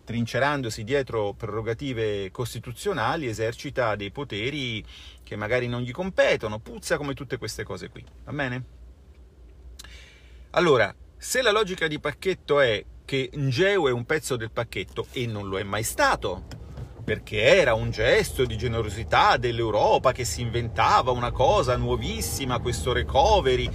trincerandosi 0.04 0.84
dietro 0.84 1.32
prerogative 1.32 2.30
costituzionali, 2.30 3.26
esercita 3.26 3.96
dei 3.96 4.10
poteri 4.10 4.84
che 5.22 5.34
magari 5.34 5.66
non 5.66 5.80
gli 5.80 5.90
competono, 5.90 6.60
puzza 6.60 6.96
come 6.98 7.14
tutte 7.14 7.38
queste 7.38 7.64
cose 7.64 7.88
qui, 7.88 8.04
va 8.24 8.32
bene? 8.32 8.64
Allora, 10.50 10.94
se 11.16 11.42
la 11.42 11.50
logica 11.50 11.88
di 11.88 11.98
pacchetto 11.98 12.60
è 12.60 12.84
che 13.04 13.30
Ngeu 13.34 13.88
è 13.88 13.90
un 13.90 14.04
pezzo 14.04 14.36
del 14.36 14.50
pacchetto 14.50 15.06
e 15.12 15.26
non 15.26 15.48
lo 15.48 15.58
è 15.58 15.62
mai 15.62 15.82
stato, 15.82 16.44
perché 17.02 17.42
era 17.42 17.74
un 17.74 17.90
gesto 17.90 18.44
di 18.44 18.56
generosità 18.56 19.36
dell'Europa 19.36 20.12
che 20.12 20.24
si 20.24 20.42
inventava 20.42 21.10
una 21.10 21.32
cosa 21.32 21.76
nuovissima, 21.76 22.60
questo 22.60 22.92
recovery. 22.92 23.68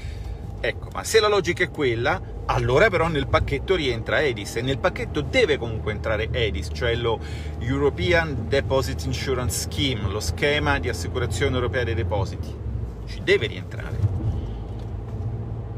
Ecco, 0.61 0.89
ma 0.93 1.05
se 1.05 1.21
la 1.21 1.29
logica 1.29 1.63
è 1.63 1.71
quella, 1.71 2.21
allora 2.45 2.89
però 2.89 3.07
nel 3.07 3.27
pacchetto 3.27 3.75
rientra 3.75 4.21
EDIS 4.21 4.57
e 4.57 4.61
nel 4.61 4.77
pacchetto 4.77 5.21
deve 5.21 5.57
comunque 5.57 5.93
entrare 5.93 6.27
EDIS, 6.29 6.71
cioè 6.73 6.95
lo 6.95 7.17
European 7.59 8.47
Deposit 8.49 9.05
Insurance 9.05 9.69
Scheme, 9.69 10.09
lo 10.09 10.19
schema 10.19 10.77
di 10.79 10.89
assicurazione 10.89 11.55
europea 11.55 11.85
dei 11.85 11.93
depositi. 11.93 12.53
Ci 13.05 13.21
deve 13.23 13.47
rientrare. 13.47 13.97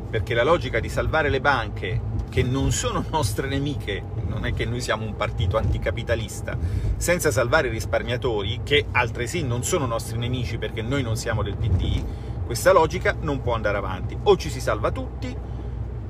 Perché 0.09 0.33
la 0.33 0.43
logica 0.43 0.79
di 0.79 0.89
salvare 0.89 1.29
le 1.29 1.41
banche, 1.41 2.01
che 2.29 2.41
non 2.41 2.71
sono 2.71 3.05
nostre 3.11 3.47
nemiche, 3.47 4.03
non 4.25 4.45
è 4.45 4.53
che 4.53 4.65
noi 4.65 4.81
siamo 4.81 5.05
un 5.05 5.15
partito 5.15 5.57
anticapitalista, 5.57 6.57
senza 6.97 7.29
salvare 7.29 7.67
i 7.67 7.71
risparmiatori, 7.71 8.61
che 8.63 8.85
altresì 8.91 9.43
non 9.43 9.63
sono 9.63 9.85
nostri 9.85 10.17
nemici 10.17 10.57
perché 10.57 10.81
noi 10.81 11.03
non 11.03 11.17
siamo 11.17 11.43
del 11.43 11.55
PD, 11.55 12.03
questa 12.51 12.73
logica 12.73 13.15
non 13.21 13.41
può 13.41 13.53
andare 13.53 13.77
avanti. 13.77 14.17
O 14.23 14.35
ci 14.35 14.49
si 14.49 14.59
salva 14.59 14.91
tutti, 14.91 15.33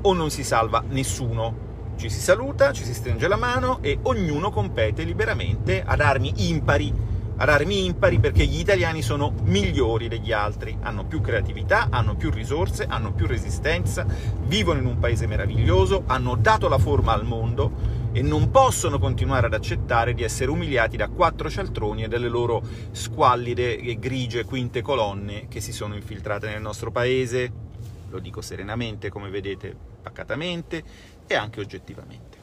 o 0.01 0.13
non 0.13 0.31
si 0.31 0.43
salva 0.43 0.83
nessuno. 0.87 1.93
Ci 1.97 2.09
si 2.09 2.19
saluta, 2.19 2.71
ci 2.71 2.83
si 2.83 2.95
stringe 2.95 3.27
la 3.27 3.35
mano 3.35 3.77
e 3.81 3.99
ognuno 4.01 4.49
compete 4.49 5.03
liberamente 5.03 5.83
ad 5.85 6.01
armi 6.01 6.49
impari, 6.49 6.91
ad 7.37 7.47
armi 7.47 7.85
impari 7.85 8.17
perché 8.17 8.43
gli 8.45 8.57
italiani 8.57 9.03
sono 9.03 9.35
migliori 9.43 10.07
degli 10.07 10.31
altri, 10.31 10.75
hanno 10.81 11.05
più 11.05 11.21
creatività, 11.21 11.89
hanno 11.91 12.15
più 12.15 12.31
risorse, 12.31 12.87
hanno 12.89 13.13
più 13.13 13.27
resistenza, 13.27 14.03
vivono 14.39 14.79
in 14.79 14.87
un 14.87 14.97
paese 14.97 15.27
meraviglioso, 15.27 16.05
hanno 16.07 16.35
dato 16.35 16.67
la 16.69 16.79
forma 16.79 17.13
al 17.13 17.23
mondo 17.23 17.99
e 18.11 18.21
non 18.21 18.51
possono 18.51 18.99
continuare 18.99 19.47
ad 19.47 19.53
accettare 19.53 20.13
di 20.13 20.23
essere 20.23 20.51
umiliati 20.51 20.97
da 20.97 21.07
quattro 21.07 21.49
cialtroni 21.49 22.03
e 22.03 22.07
dalle 22.07 22.29
loro 22.29 22.61
squallide 22.91 23.77
e 23.77 23.99
grigie 23.99 24.45
quinte 24.45 24.81
colonne 24.81 25.47
che 25.47 25.61
si 25.61 25.71
sono 25.71 25.95
infiltrate 25.95 26.47
nel 26.47 26.61
nostro 26.61 26.91
paese 26.91 27.69
lo 28.11 28.19
dico 28.19 28.41
serenamente, 28.41 29.09
come 29.09 29.29
vedete, 29.29 29.75
pacatamente 30.01 30.83
e 31.25 31.33
anche 31.33 31.61
oggettivamente. 31.61 32.37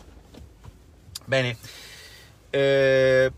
Bene, 1.25 1.57
eh, 2.51 3.31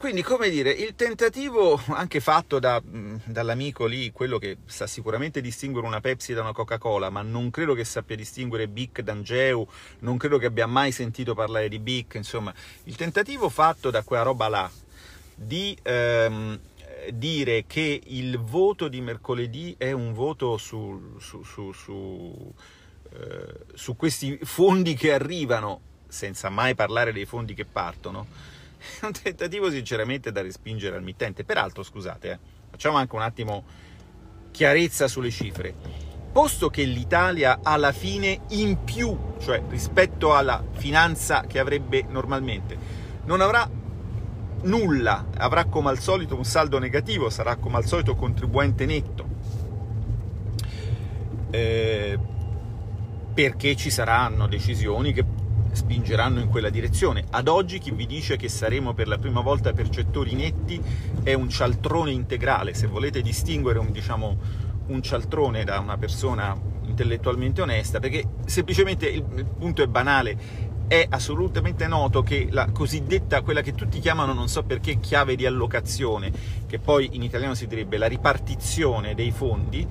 quindi 0.00 0.22
come 0.22 0.48
dire, 0.48 0.70
il 0.70 0.94
tentativo 0.94 1.78
anche 1.88 2.20
fatto 2.20 2.58
da, 2.58 2.80
dall'amico 2.82 3.84
lì, 3.84 4.10
quello 4.12 4.38
che 4.38 4.56
sa 4.64 4.86
sicuramente 4.86 5.42
distinguere 5.42 5.86
una 5.86 6.00
Pepsi 6.00 6.32
da 6.32 6.40
una 6.40 6.54
Coca-Cola, 6.54 7.10
ma 7.10 7.20
non 7.20 7.50
credo 7.50 7.74
che 7.74 7.84
sappia 7.84 8.16
distinguere 8.16 8.66
Bic 8.66 9.02
da 9.02 9.12
Angeu, 9.12 9.68
non 9.98 10.16
credo 10.16 10.38
che 10.38 10.46
abbia 10.46 10.66
mai 10.66 10.90
sentito 10.90 11.34
parlare 11.34 11.68
di 11.68 11.78
Bic, 11.78 12.14
insomma, 12.14 12.50
il 12.84 12.96
tentativo 12.96 13.50
fatto 13.50 13.90
da 13.90 14.02
quella 14.02 14.22
roba 14.22 14.48
là 14.48 14.70
di 15.34 15.76
ehm, 15.82 16.58
dire 17.12 17.64
che 17.66 18.00
il 18.02 18.38
voto 18.38 18.88
di 18.88 19.02
mercoledì 19.02 19.74
è 19.76 19.92
un 19.92 20.14
voto 20.14 20.56
su, 20.56 21.18
su, 21.18 21.42
su, 21.42 21.72
su, 21.72 22.54
eh, 23.12 23.54
su 23.74 23.96
questi 23.96 24.38
fondi 24.44 24.94
che 24.94 25.12
arrivano, 25.12 25.80
senza 26.08 26.48
mai 26.48 26.74
parlare 26.74 27.12
dei 27.12 27.26
fondi 27.26 27.52
che 27.52 27.66
partono, 27.66 28.58
è 29.00 29.04
un 29.04 29.12
tentativo 29.12 29.70
sinceramente 29.70 30.32
da 30.32 30.42
respingere 30.42 30.96
al 30.96 31.02
mittente. 31.02 31.44
Peraltro, 31.44 31.82
scusate, 31.82 32.30
eh, 32.30 32.38
facciamo 32.70 32.96
anche 32.96 33.14
un 33.14 33.22
attimo 33.22 33.64
chiarezza 34.50 35.06
sulle 35.08 35.30
cifre. 35.30 35.74
Posto 36.32 36.70
che 36.70 36.84
l'Italia 36.84 37.60
alla 37.62 37.92
fine 37.92 38.42
in 38.50 38.84
più, 38.84 39.16
cioè 39.40 39.62
rispetto 39.68 40.34
alla 40.34 40.64
finanza 40.72 41.42
che 41.42 41.58
avrebbe 41.58 42.04
normalmente, 42.08 42.78
non 43.24 43.40
avrà 43.40 43.68
nulla, 44.62 45.26
avrà 45.36 45.64
come 45.64 45.90
al 45.90 45.98
solito 45.98 46.36
un 46.36 46.44
saldo 46.44 46.78
negativo, 46.78 47.30
sarà 47.30 47.56
come 47.56 47.76
al 47.76 47.84
solito 47.84 48.14
contribuente 48.14 48.86
netto. 48.86 49.28
Eh, 51.50 52.18
perché 53.34 53.74
ci 53.74 53.90
saranno 53.90 54.46
decisioni 54.46 55.12
che 55.12 55.24
spingeranno 55.72 56.40
in 56.40 56.48
quella 56.48 56.70
direzione. 56.70 57.24
Ad 57.30 57.48
oggi 57.48 57.78
chi 57.78 57.90
vi 57.90 58.06
dice 58.06 58.36
che 58.36 58.48
saremo 58.48 58.94
per 58.94 59.08
la 59.08 59.18
prima 59.18 59.40
volta 59.40 59.72
percettori 59.72 60.34
netti 60.34 60.80
è 61.22 61.32
un 61.34 61.48
cialtrone 61.48 62.10
integrale. 62.10 62.74
Se 62.74 62.86
volete 62.86 63.22
distinguere 63.22 63.78
un, 63.78 63.90
diciamo, 63.90 64.38
un 64.86 65.02
cialtrone 65.02 65.64
da 65.64 65.78
una 65.78 65.96
persona 65.96 66.56
intellettualmente 66.84 67.62
onesta, 67.62 68.00
perché 68.00 68.24
semplicemente 68.46 69.08
il, 69.08 69.24
il 69.36 69.44
punto 69.44 69.82
è 69.82 69.86
banale, 69.86 70.68
è 70.88 71.06
assolutamente 71.08 71.86
noto 71.86 72.22
che 72.22 72.48
la 72.50 72.68
cosiddetta, 72.72 73.42
quella 73.42 73.60
che 73.60 73.74
tutti 73.74 74.00
chiamano, 74.00 74.32
non 74.32 74.48
so 74.48 74.64
perché, 74.64 74.98
chiave 74.98 75.36
di 75.36 75.46
allocazione, 75.46 76.32
che 76.66 76.80
poi 76.80 77.10
in 77.12 77.22
italiano 77.22 77.54
si 77.54 77.68
direbbe 77.68 77.96
la 77.96 78.08
ripartizione 78.08 79.14
dei 79.14 79.30
fondi, 79.30 79.86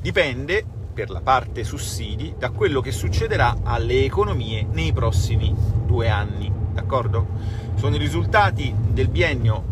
dipende 0.00 0.64
per 0.96 1.10
la 1.10 1.20
parte 1.20 1.62
sussidi 1.62 2.36
da 2.38 2.48
quello 2.48 2.80
che 2.80 2.90
succederà 2.90 3.58
alle 3.64 4.02
economie 4.02 4.66
nei 4.72 4.94
prossimi 4.94 5.54
due 5.84 6.08
anni. 6.08 6.50
D'accordo? 6.72 7.26
Sono 7.74 7.96
i 7.96 7.98
risultati 7.98 8.74
del 8.74 9.08
biennio 9.08 9.62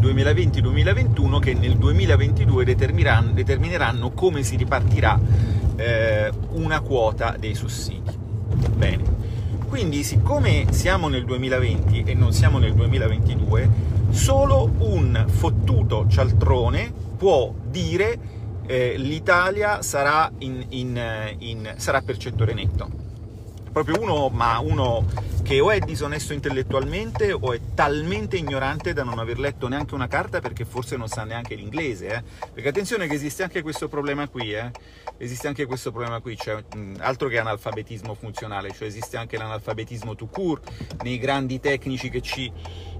2020-2021 0.00 1.38
che 1.40 1.52
nel 1.52 1.76
2022 1.76 2.64
determineranno, 2.64 3.32
determineranno 3.32 4.12
come 4.12 4.42
si 4.42 4.56
ripartirà 4.56 5.20
eh, 5.76 6.32
una 6.52 6.80
quota 6.80 7.36
dei 7.38 7.54
sussidi. 7.54 8.10
Bene, 8.74 9.02
quindi 9.68 10.02
siccome 10.04 10.68
siamo 10.70 11.08
nel 11.08 11.26
2020 11.26 12.02
e 12.02 12.14
non 12.14 12.32
siamo 12.32 12.56
nel 12.56 12.72
2022, 12.72 13.68
solo 14.08 14.70
un 14.78 15.26
fottuto 15.28 16.06
cialtrone 16.08 16.90
può 17.18 17.52
dire 17.68 18.43
eh, 18.66 18.94
l'Italia 18.96 19.82
sarà, 19.82 20.30
in, 20.38 20.64
in, 20.70 21.36
in, 21.38 21.74
sarà 21.76 22.00
percettore 22.02 22.54
netto. 22.54 23.02
Proprio 23.72 24.00
uno, 24.00 24.28
ma 24.28 24.58
uno 24.60 25.04
che 25.42 25.60
o 25.60 25.70
è 25.70 25.78
disonesto 25.78 26.32
intellettualmente 26.32 27.32
o 27.32 27.52
è 27.52 27.60
talmente 27.74 28.36
ignorante 28.36 28.94
da 28.94 29.02
non 29.02 29.18
aver 29.18 29.38
letto 29.38 29.68
neanche 29.68 29.94
una 29.94 30.06
carta 30.06 30.40
perché 30.40 30.64
forse 30.64 30.96
non 30.96 31.08
sa 31.08 31.24
neanche 31.24 31.54
l'inglese. 31.54 32.06
Eh? 32.06 32.22
Perché 32.52 32.68
attenzione 32.70 33.06
che 33.06 33.14
esiste 33.14 33.42
anche 33.42 33.60
questo 33.60 33.88
problema 33.88 34.26
qui, 34.28 34.54
eh? 34.54 34.70
esiste 35.18 35.46
anche 35.46 35.66
questo 35.66 35.90
problema 35.90 36.20
qui, 36.20 36.36
cioè, 36.36 36.64
altro 36.98 37.28
che 37.28 37.38
analfabetismo 37.38 38.14
funzionale, 38.14 38.72
cioè 38.72 38.88
esiste 38.88 39.18
anche 39.18 39.36
l'analfabetismo 39.36 40.14
tout 40.14 40.32
court 40.32 41.02
nei 41.02 41.18
grandi 41.18 41.60
tecnici 41.60 42.08
che 42.08 42.22
ci, 42.22 42.50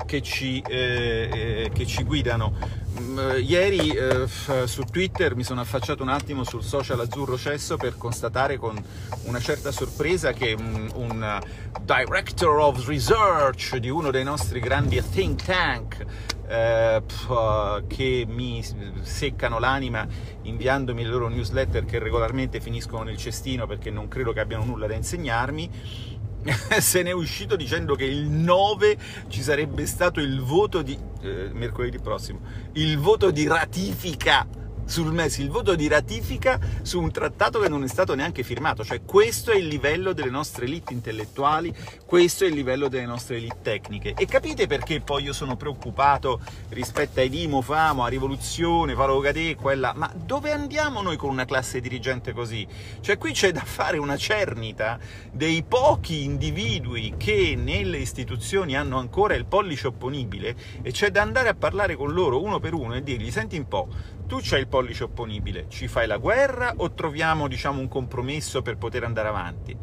che 0.05 0.21
ci, 0.21 0.63
eh, 0.69 1.65
eh 1.65 1.71
che 1.73 1.87
ci 1.87 2.03
guidano. 2.03 2.83
Mm, 3.01 3.19
ieri 3.41 3.91
eh, 3.91 4.27
su 4.67 4.85
Twitter 4.85 5.35
mi 5.35 5.43
sono 5.43 5.61
affacciato 5.61 6.05
un 6.05 6.11
attimo 6.11 6.45
sul 6.45 6.63
social 6.63 7.01
azzurro 7.01 7.37
cesso 7.37 7.77
per 7.77 7.97
constatare 7.99 8.57
con 8.57 8.81
una 9.25 9.41
certa 9.41 9.73
sorpresa 9.73 10.33
che 10.33 10.55
un, 10.57 10.89
un 10.95 11.41
director 11.83 12.57
of 12.61 12.87
research 12.87 13.79
di 13.79 13.89
uno 13.89 14.13
dei 14.13 14.23
nostri 14.23 14.61
grandi 14.61 15.03
think 15.11 15.43
tank 15.43 16.07
eh, 16.47 17.03
pff, 17.05 17.83
che 17.89 18.27
mi 18.29 18.63
seccano 19.03 19.59
l'anima 19.59 20.07
inviandomi 20.43 21.03
le 21.03 21.09
loro 21.09 21.29
newsletter 21.29 21.85
che 21.85 21.99
regolarmente 21.99 22.61
finiscono 22.61 23.03
nel 23.03 23.17
cestino 23.17 23.67
perché 23.67 23.91
non 23.91 24.07
credo 24.07 24.33
che 24.33 24.39
abbiano 24.39 24.65
nulla 24.65 24.87
da 24.87 24.95
insegnarmi 24.95 26.14
se 26.81 27.03
ne 27.03 27.11
è 27.11 27.15
uscito 27.15 27.57
dicendo 27.57 27.95
che 27.95 28.05
il 28.05 28.25
9 28.25 28.97
ci 29.29 29.43
sarebbe 29.43 29.87
stato 29.87 30.21
il 30.21 30.41
voto 30.41 30.83
di 30.83 30.99
eh, 31.23 31.51
mercoledì 31.53 31.99
prossimo, 31.99 32.41
il 32.73 32.99
voto 32.99 33.31
di 33.31 33.47
ratifica 33.47 34.47
sul 34.85 35.13
MES 35.13 35.39
il 35.39 35.51
voto 35.51 35.75
di 35.75 35.89
ratifica 35.89 36.59
su 36.83 37.01
un 37.01 37.11
trattato 37.11 37.59
che 37.59 37.69
non 37.69 37.83
è 37.83 37.89
stato 37.89 38.15
neanche 38.15 38.43
firmato, 38.43 38.85
cioè 38.85 39.03
questo 39.05 39.51
è 39.51 39.57
il 39.57 39.67
livello 39.67 40.13
delle 40.13 40.31
nostre 40.31 40.67
elite 40.67 40.93
intellettuali, 40.93 41.75
questo 42.05 42.45
è 42.45 42.49
il 42.49 42.55
livello 42.55 42.89
delle 42.89 43.07
nostre 43.07 43.37
elite 43.37 43.59
tecniche. 43.63 44.15
E 44.17 44.27
capite 44.27 44.67
perché 44.67 45.01
poi 45.01 45.25
io 45.25 45.33
sono 45.33 45.57
preoccupato 45.57 46.41
rispetto 46.71 47.21
ai 47.21 47.29
Dimo, 47.29 47.63
Famo, 47.63 48.05
a 48.05 48.09
Rivoluzione, 48.09 48.95
Valo 48.95 49.21
Gadè, 49.21 49.57
quella... 49.57 49.93
Ma 49.95 50.13
dove 50.15 50.51
andiamo 50.53 51.03
noi 51.03 51.17
con 51.17 51.31
una 51.31 51.45
classe 51.45 51.81
dirigente 51.81 52.33
così? 52.33 52.67
Cioè 53.01 53.19
qui 53.19 53.33
c'è 53.33 53.53
da 53.53 53.65
fare 53.65 53.99
una 53.99 54.17
cernita 54.17 54.99
dei 55.33 55.63
pochi 55.63 56.25
individui 56.25 57.15
che 57.17 57.55
nelle 57.57 57.99
istituzioni 57.99 58.77
hanno 58.77 58.99
ancora 58.99 59.35
il 59.35 59.47
pollice 59.47 59.89
opponibile 59.89 60.57
e 60.83 60.93
c'è 60.93 61.11
da 61.11 61.23
andare 61.23 61.49
a 61.49 61.55
parlare 61.55 61.97
con 61.97 62.13
loro 62.13 62.43
uno 62.43 62.61
per 62.61 62.75
uno 62.75 62.95
e 62.95 63.03
dirgli 63.03 63.31
senti 63.31 63.57
un 63.57 63.69
po', 63.69 63.89
tu 64.35 64.41
c'hai 64.43 64.59
il 64.59 64.67
pollice 64.67 65.05
opponibile, 65.05 65.67
ci 65.69 65.87
fai 65.87 66.09
la 66.09 66.17
guerra 66.17 66.75
o 66.79 66.91
troviamo 66.91 67.47
diciamo, 67.47 67.79
un 67.79 67.87
compromesso 67.87 68.63
per 68.63 68.77
poter 68.77 69.05
andare 69.05 69.29
avanti? 69.29 69.77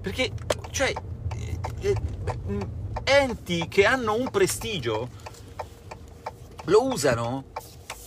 Perché, 0.00 0.32
cioè, 0.70 0.90
eh, 1.34 1.58
eh, 1.80 1.96
enti 3.04 3.68
che 3.68 3.84
hanno 3.84 4.14
un 4.14 4.30
prestigio 4.30 5.10
lo 6.64 6.86
usano 6.86 7.44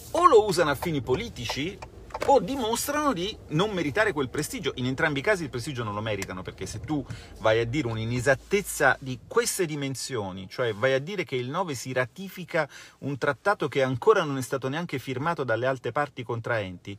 o 0.09 0.25
lo 0.25 0.47
usano 0.47 0.71
a 0.71 0.75
fini 0.75 1.01
politici 1.01 1.77
o 2.25 2.39
dimostrano 2.39 3.13
di 3.13 3.35
non 3.49 3.71
meritare 3.71 4.13
quel 4.13 4.29
prestigio. 4.29 4.71
In 4.75 4.85
entrambi 4.85 5.19
i 5.19 5.23
casi 5.23 5.43
il 5.43 5.49
prestigio 5.49 5.83
non 5.83 5.93
lo 5.93 6.01
meritano, 6.01 6.41
perché 6.41 6.65
se 6.65 6.79
tu 6.79 7.05
vai 7.39 7.59
a 7.59 7.65
dire 7.65 7.87
un'inesattezza 7.87 8.97
di 8.99 9.19
queste 9.27 9.65
dimensioni, 9.65 10.47
cioè 10.49 10.73
vai 10.73 10.93
a 10.93 10.99
dire 10.99 11.23
che 11.23 11.35
il 11.35 11.49
9 11.49 11.73
si 11.73 11.93
ratifica 11.93 12.69
un 12.99 13.17
trattato 13.17 13.67
che 13.67 13.81
ancora 13.81 14.23
non 14.23 14.37
è 14.37 14.41
stato 14.41 14.69
neanche 14.69 14.99
firmato 14.99 15.43
dalle 15.43 15.65
altre 15.65 15.91
parti 15.91 16.23
contraenti, 16.23 16.97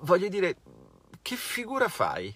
voglio 0.00 0.28
dire, 0.28 0.56
che 1.20 1.36
figura 1.36 1.88
fai? 1.88 2.34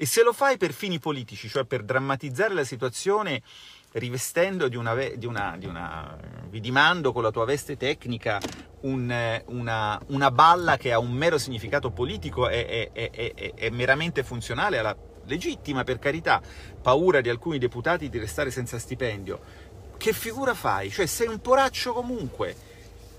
E 0.00 0.06
se 0.06 0.22
lo 0.22 0.32
fai 0.32 0.56
per 0.58 0.72
fini 0.72 1.00
politici, 1.00 1.48
cioè 1.48 1.64
per 1.64 1.82
drammatizzare 1.82 2.54
la 2.54 2.62
situazione 2.62 3.42
rivestendo 3.92 4.68
di 4.68 4.76
una, 4.76 4.94
di 4.94 5.26
una, 5.26 5.56
di 5.58 5.66
una 5.66 6.16
vi 6.50 6.60
dimando 6.60 7.12
con 7.12 7.22
la 7.22 7.30
tua 7.30 7.44
veste 7.44 7.76
tecnica 7.76 8.40
un, 8.80 9.42
una, 9.46 10.00
una, 10.08 10.30
balla 10.30 10.76
che 10.76 10.92
ha 10.92 10.98
un 10.98 11.12
mero 11.12 11.38
significato 11.38 11.90
politico 11.90 12.48
e 12.48 12.90
è, 12.92 13.10
è, 13.10 13.54
è, 13.54 13.70
meramente 13.70 14.22
funzionale 14.22 14.78
alla 14.78 14.96
legittima, 15.24 15.84
per 15.84 15.98
carità, 15.98 16.40
paura 16.80 17.20
di 17.20 17.28
alcuni 17.28 17.58
deputati 17.58 18.08
di 18.08 18.18
restare 18.18 18.50
senza 18.50 18.78
stipendio. 18.78 19.66
Che 19.96 20.12
figura 20.12 20.54
fai? 20.54 20.90
Cioè 20.90 21.06
sei 21.06 21.28
un 21.28 21.40
poraccio 21.40 21.92
comunque. 21.92 22.66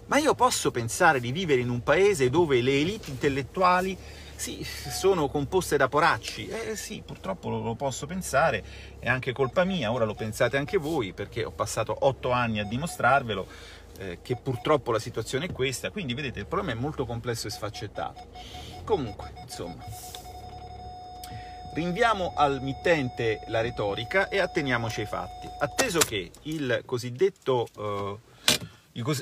Ma 0.08 0.18
io 0.18 0.34
posso 0.34 0.72
pensare 0.72 1.20
di 1.20 1.32
vivere 1.32 1.62
in 1.62 1.70
un 1.70 1.84
paese 1.84 2.30
dove 2.32 2.62
le 2.62 2.80
elite 2.80 3.12
intellettuali 3.12 3.96
sì, 4.40 4.64
sono 4.64 5.28
composte 5.28 5.76
da 5.76 5.90
poracci. 5.90 6.48
Eh 6.48 6.78
sì, 6.78 7.04
purtroppo 7.06 7.50
lo, 7.50 7.76
posso 7.76 8.06
pensare, 8.06 8.64
è 8.98 9.10
anche 9.10 9.34
colpa 9.34 9.66
mia, 9.66 9.92
ora 9.92 10.06
lo 10.06 10.16
pensate 10.16 10.56
anche 10.56 10.78
voi, 10.78 11.12
perché 11.12 11.44
ho 11.44 11.52
passato 11.52 11.94
otto 12.00 12.32
anni 12.32 12.62
a 12.62 12.64
dimostrarvelo, 12.64 13.48
eh, 13.98 14.20
che 14.22 14.38
purtroppo 14.38 14.94
la 14.94 15.00
situazione 15.00 15.48
è 15.48 15.52
questa, 15.52 15.90
quindi 15.90 16.14
vedete 16.14 16.40
il 16.40 16.46
problema 16.46 16.72
è 16.80 16.82
molto 16.82 17.06
complesso 17.06 17.48
e 17.48 17.50
sfaccettato. 17.50 18.28
Comunque, 18.86 19.34
insomma, 19.42 19.84
rinviamo 21.74 22.32
al 22.34 22.62
mittente 22.62 23.42
la 23.48 23.60
retorica 23.60 24.30
e 24.30 24.40
atteniamoci 24.40 25.02
ai 25.02 25.08
fatti. 25.08 25.50
Atteso 25.60 26.00
che 26.00 26.32
il 26.44 26.84
cosiddetto... 26.86 27.68
Eh, 27.78 28.28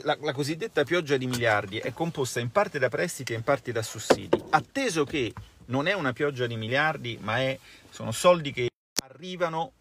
la, 0.03 0.17
la, 0.21 0.33
cosiddetta 0.33 0.83
pioggia 0.83 1.17
di 1.17 1.27
miliardi 1.27 1.77
è 1.77 1.93
composta 1.93 2.39
in 2.39 2.51
parte 2.51 2.79
da 2.79 2.89
prestiti 2.89 3.33
e 3.33 3.35
in 3.35 3.43
parte 3.43 3.71
da 3.71 3.81
sussidi. 3.81 4.41
Atteso 4.49 5.03
che 5.03 5.33
non 5.65 5.87
è 5.87 5.93
una 5.93 6.13
pioggia 6.13 6.47
di 6.47 6.55
miliardi, 6.55 7.17
ma 7.21 7.39
è, 7.39 7.57
sono 7.89 8.11
soldi 8.11 8.51
che 8.51 8.69
arrivano 9.03 9.71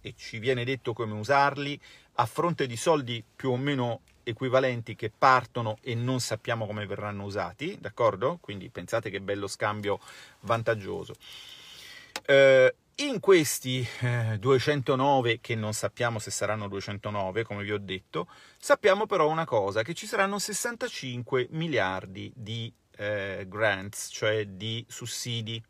e 0.00 0.14
ci 0.16 0.38
viene 0.38 0.64
detto 0.64 0.92
come 0.92 1.12
usarli 1.14 1.78
a 2.14 2.26
fronte 2.26 2.66
di 2.66 2.76
soldi 2.76 3.22
più 3.34 3.50
o 3.50 3.56
meno 3.56 4.00
equivalenti 4.22 4.94
che 4.94 5.10
partono 5.16 5.78
e 5.82 5.94
non 5.94 6.20
sappiamo 6.20 6.66
come 6.66 6.86
verranno 6.86 7.24
usati, 7.24 7.76
d'accordo? 7.80 8.38
Quindi 8.40 8.68
pensate 8.68 9.10
che 9.10 9.20
bello 9.20 9.46
scambio 9.46 10.00
vantaggioso. 10.40 11.14
Eh, 12.26 12.74
in 13.00 13.18
questi 13.18 13.86
eh, 14.00 14.36
209, 14.38 15.40
che 15.40 15.54
non 15.54 15.72
sappiamo 15.72 16.18
se 16.18 16.30
saranno 16.30 16.68
209, 16.68 17.44
come 17.44 17.62
vi 17.62 17.72
ho 17.72 17.78
detto, 17.78 18.28
sappiamo 18.58 19.06
però 19.06 19.28
una 19.28 19.46
cosa, 19.46 19.82
che 19.82 19.94
ci 19.94 20.06
saranno 20.06 20.38
65 20.38 21.48
miliardi 21.50 22.30
di 22.34 22.72
eh, 22.96 23.46
grants, 23.48 24.08
cioè 24.12 24.44
di 24.46 24.84
sussidi. 24.88 25.62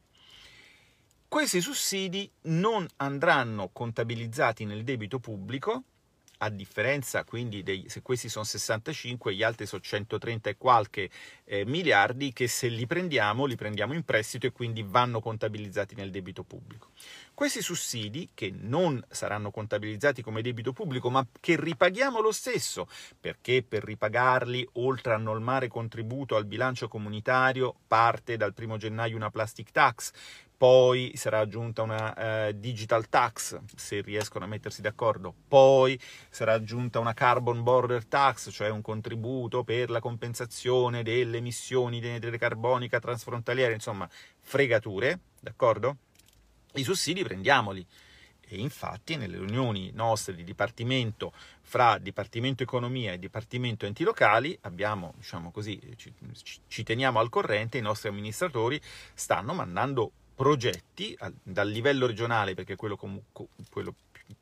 Questi 1.29 1.61
sussidi 1.61 2.29
non 2.43 2.87
andranno 2.97 3.71
contabilizzati 3.73 4.65
nel 4.65 4.83
debito 4.83 5.21
pubblico, 5.21 5.85
a 6.43 6.49
differenza 6.49 7.25
quindi 7.25 7.63
dei, 7.63 7.85
se 7.89 8.01
questi 8.03 8.29
sono 8.29 8.45
65, 8.45 9.35
gli 9.35 9.43
altri 9.43 9.67
sono 9.67 9.83
130 9.83 10.51
e 10.51 10.57
qualche 10.57 11.11
eh, 11.45 11.65
miliardi 11.67 12.33
che 12.33 12.49
se 12.49 12.69
li 12.69 12.87
prendiamo, 12.87 13.45
li 13.45 13.57
prendiamo 13.57 13.93
in 13.93 14.05
prestito 14.05 14.47
e 14.47 14.53
quindi 14.53 14.83
vanno 14.83 15.21
contabilizzati 15.21 15.95
nel 15.95 16.11
debito 16.11 16.43
pubblico. 16.43 16.91
Questi 17.35 17.61
sussidi, 17.63 18.31
che 18.35 18.53
non 18.55 19.03
saranno 19.09 19.51
contabilizzati 19.51 20.23
come 20.23 20.43
debito 20.43 20.73
pubblico, 20.73 21.11
ma 21.11 21.27
che 21.41 21.57
ripaghiamo 21.59 22.21
lo 22.21 22.33
stesso, 22.33 22.89
perché 23.19 23.63
per 23.63 23.85
ripagarli, 23.85 24.69
oltre 24.75 25.15
a 25.15 25.19
normare 25.19 25.69
contributo 25.69 26.37
al 26.37 26.47
bilancio 26.47 26.89
comunitario, 26.89 27.75
parte 27.87 28.37
dal 28.37 28.55
1 28.57 28.77
gennaio 28.77 29.17
una 29.17 29.31
plastic 29.31 29.71
tax, 29.71 30.13
poi 30.61 31.13
sarà 31.15 31.39
aggiunta 31.39 31.81
una 31.81 32.49
uh, 32.49 32.53
digital 32.53 33.09
tax, 33.09 33.59
se 33.77 34.03
riescono 34.03 34.45
a 34.45 34.47
mettersi 34.47 34.83
d'accordo, 34.83 35.33
poi 35.49 35.99
sarà 36.29 36.53
aggiunta 36.53 36.99
una 36.99 37.15
carbon 37.15 37.63
border 37.63 38.05
tax, 38.05 38.51
cioè 38.53 38.69
un 38.69 38.83
contributo 38.83 39.65
per 39.65 39.89
la 39.89 40.01
compensazione 40.01 41.03
delle 41.03 41.39
emissioni 41.39 41.99
di 41.99 42.09
anidride 42.09 42.37
carbonica 42.37 43.01
transfrontaliere, 43.01 43.73
insomma, 43.73 44.07
fregature, 44.39 45.21
d'accordo? 45.41 45.97
I 46.75 46.83
sussidi 46.83 47.23
prendiamoli. 47.23 47.87
E 48.47 48.59
infatti 48.59 49.17
nelle 49.17 49.39
riunioni 49.39 49.93
nostre 49.95 50.35
di 50.35 50.45
dipartimento 50.45 51.33
fra 51.63 51.97
Dipartimento 51.97 52.63
Economia 52.63 53.13
e 53.13 53.19
Dipartimento 53.19 53.87
Enti 53.87 54.05
Locali 54.05 54.59
abbiamo, 54.63 55.15
diciamo 55.17 55.51
così, 55.53 55.81
ci, 55.97 56.13
ci 56.67 56.83
teniamo 56.83 57.19
al 57.19 57.31
corrente, 57.31 57.79
i 57.79 57.81
nostri 57.81 58.11
amministratori 58.11 58.79
stanno 59.15 59.55
mandando 59.55 60.13
progetti 60.41 61.15
dal 61.43 61.69
livello 61.69 62.07
regionale, 62.07 62.55
perché 62.55 62.75
quello, 62.75 62.97
com- 62.97 63.21
quello 63.71 63.95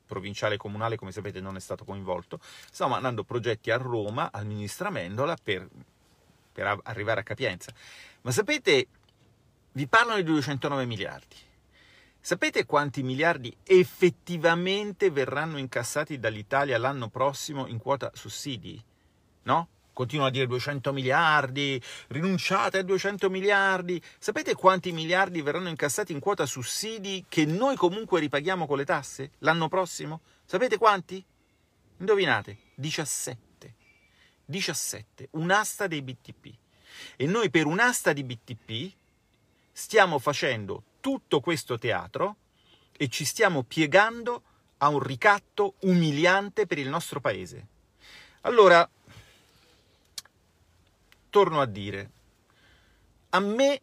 provinciale 0.06 0.54
e 0.54 0.56
comunale, 0.56 0.94
come 0.94 1.10
sapete, 1.10 1.40
non 1.40 1.56
è 1.56 1.58
stato 1.58 1.84
coinvolto, 1.84 2.38
stiamo 2.70 2.92
mandando 2.92 3.24
progetti 3.24 3.72
a 3.72 3.78
Roma, 3.78 4.30
al 4.30 4.46
ministro 4.46 4.86
Amendola, 4.86 5.36
per, 5.42 5.68
per 6.52 6.78
arrivare 6.84 7.18
a 7.18 7.22
capienza. 7.24 7.72
Ma 8.20 8.30
sapete, 8.30 8.86
vi 9.72 9.88
parlano 9.88 10.18
di 10.18 10.22
209 10.22 10.84
miliardi. 10.84 11.34
Sapete 12.20 12.64
quanti 12.64 13.02
miliardi 13.02 13.52
effettivamente 13.64 15.10
verranno 15.10 15.58
incassati 15.58 16.20
dall'Italia 16.20 16.78
l'anno 16.78 17.08
prossimo 17.08 17.66
in 17.66 17.78
quota 17.78 18.12
sussidi? 18.14 18.80
No? 19.42 19.68
Continuano 19.98 20.28
a 20.28 20.32
dire 20.32 20.46
200 20.46 20.92
miliardi, 20.92 21.82
rinunciate 22.06 22.78
a 22.78 22.82
200 22.82 23.28
miliardi. 23.28 24.00
Sapete 24.16 24.54
quanti 24.54 24.92
miliardi 24.92 25.42
verranno 25.42 25.68
incassati 25.68 26.12
in 26.12 26.20
quota 26.20 26.46
sussidi 26.46 27.24
che 27.28 27.44
noi 27.44 27.74
comunque 27.74 28.20
ripaghiamo 28.20 28.64
con 28.68 28.76
le 28.76 28.84
tasse 28.84 29.32
l'anno 29.38 29.66
prossimo? 29.66 30.20
Sapete 30.44 30.78
quanti? 30.78 31.24
Indovinate, 31.96 32.58
17. 32.76 33.74
17, 34.44 35.30
un'asta 35.32 35.88
dei 35.88 36.02
BTP. 36.02 36.54
E 37.16 37.26
noi 37.26 37.50
per 37.50 37.66
un'asta 37.66 38.12
di 38.12 38.22
BTP 38.22 38.92
stiamo 39.72 40.20
facendo 40.20 40.84
tutto 41.00 41.40
questo 41.40 41.76
teatro 41.76 42.36
e 42.96 43.08
ci 43.08 43.24
stiamo 43.24 43.64
piegando 43.64 44.42
a 44.78 44.90
un 44.90 45.00
ricatto 45.00 45.74
umiliante 45.80 46.68
per 46.68 46.78
il 46.78 46.88
nostro 46.88 47.20
paese. 47.20 47.66
Allora, 48.42 48.88
torno 51.30 51.60
a 51.60 51.66
dire, 51.66 52.10
a 53.30 53.40
me 53.40 53.80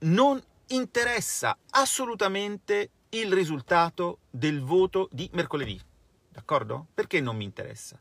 non 0.00 0.42
interessa 0.68 1.56
assolutamente 1.70 2.90
il 3.10 3.32
risultato 3.32 4.18
del 4.30 4.62
voto 4.62 5.08
di 5.10 5.28
mercoledì, 5.32 5.80
d'accordo? 6.30 6.86
Perché 6.94 7.20
non 7.20 7.36
mi 7.36 7.44
interessa? 7.44 7.98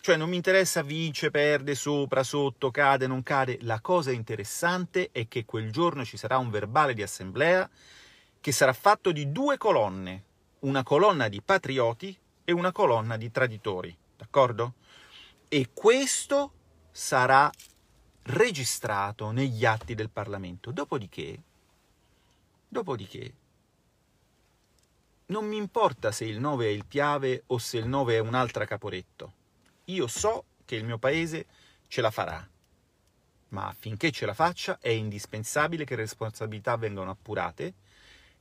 Cioè 0.00 0.16
non 0.16 0.28
mi 0.28 0.36
interessa 0.36 0.82
vince, 0.82 1.32
perde, 1.32 1.74
sopra, 1.74 2.22
sotto, 2.22 2.70
cade, 2.70 3.08
non 3.08 3.24
cade. 3.24 3.58
La 3.62 3.80
cosa 3.80 4.12
interessante 4.12 5.08
è 5.10 5.26
che 5.26 5.44
quel 5.44 5.72
giorno 5.72 6.04
ci 6.04 6.16
sarà 6.16 6.38
un 6.38 6.48
verbale 6.48 6.94
di 6.94 7.02
assemblea 7.02 7.68
che 8.40 8.52
sarà 8.52 8.72
fatto 8.72 9.10
di 9.10 9.32
due 9.32 9.58
colonne, 9.58 10.22
una 10.60 10.84
colonna 10.84 11.26
di 11.26 11.42
patrioti 11.42 12.16
e 12.44 12.52
una 12.52 12.70
colonna 12.70 13.16
di 13.16 13.32
traditori, 13.32 13.96
d'accordo? 14.16 14.74
E 15.48 15.70
questo 15.74 16.52
sarà 16.96 17.52
registrato 18.22 19.30
negli 19.30 19.66
atti 19.66 19.94
del 19.94 20.08
Parlamento. 20.08 20.70
Dopodiché, 20.70 21.38
dopodiché, 22.66 23.34
non 25.26 25.46
mi 25.46 25.58
importa 25.58 26.10
se 26.10 26.24
il 26.24 26.40
9 26.40 26.64
è 26.64 26.70
il 26.70 26.86
Piave 26.86 27.42
o 27.48 27.58
se 27.58 27.76
il 27.76 27.86
9 27.86 28.14
è 28.14 28.18
un'altra 28.18 28.64
Caporetto. 28.64 29.32
Io 29.84 30.06
so 30.06 30.44
che 30.64 30.76
il 30.76 30.86
mio 30.86 30.96
paese 30.96 31.44
ce 31.86 32.00
la 32.00 32.10
farà, 32.10 32.48
ma 33.48 33.66
affinché 33.66 34.10
ce 34.10 34.24
la 34.24 34.34
faccia 34.34 34.78
è 34.80 34.88
indispensabile 34.88 35.84
che 35.84 35.96
le 35.96 36.02
responsabilità 36.02 36.76
vengano 36.76 37.10
appurate 37.10 37.74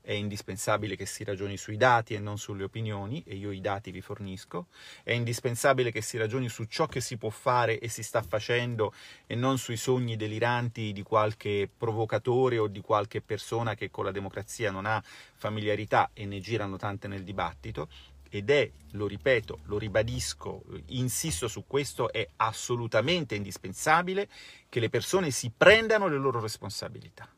è 0.05 0.11
indispensabile 0.11 0.95
che 0.95 1.07
si 1.07 1.23
ragioni 1.23 1.57
sui 1.57 1.77
dati 1.77 2.13
e 2.13 2.19
non 2.19 2.37
sulle 2.37 2.63
opinioni, 2.63 3.23
e 3.25 3.35
io 3.35 3.51
i 3.51 3.59
dati 3.59 3.89
vi 3.89 4.01
fornisco, 4.01 4.67
è 5.03 5.13
indispensabile 5.13 5.91
che 5.91 6.01
si 6.01 6.17
ragioni 6.17 6.47
su 6.47 6.65
ciò 6.65 6.85
che 6.85 7.01
si 7.01 7.17
può 7.17 7.31
fare 7.31 7.79
e 7.79 7.89
si 7.89 8.03
sta 8.03 8.21
facendo 8.21 8.93
e 9.25 9.33
non 9.33 9.57
sui 9.57 9.77
sogni 9.77 10.15
deliranti 10.15 10.93
di 10.93 11.01
qualche 11.01 11.67
provocatore 11.75 12.59
o 12.59 12.67
di 12.67 12.81
qualche 12.81 13.21
persona 13.21 13.73
che 13.73 13.89
con 13.89 14.05
la 14.05 14.11
democrazia 14.11 14.69
non 14.69 14.85
ha 14.85 15.03
familiarità 15.33 16.11
e 16.13 16.25
ne 16.27 16.39
girano 16.39 16.77
tante 16.77 17.07
nel 17.07 17.23
dibattito. 17.23 17.89
Ed 18.29 18.49
è, 18.49 18.69
lo 18.91 19.07
ripeto, 19.07 19.61
lo 19.65 19.79
ribadisco, 19.79 20.63
insisto 20.87 21.47
su 21.47 21.63
questo, 21.65 22.11
è 22.11 22.27
assolutamente 22.37 23.33
indispensabile 23.33 24.27
che 24.69 24.79
le 24.79 24.89
persone 24.89 25.31
si 25.31 25.51
prendano 25.55 26.07
le 26.07 26.17
loro 26.17 26.39
responsabilità 26.39 27.34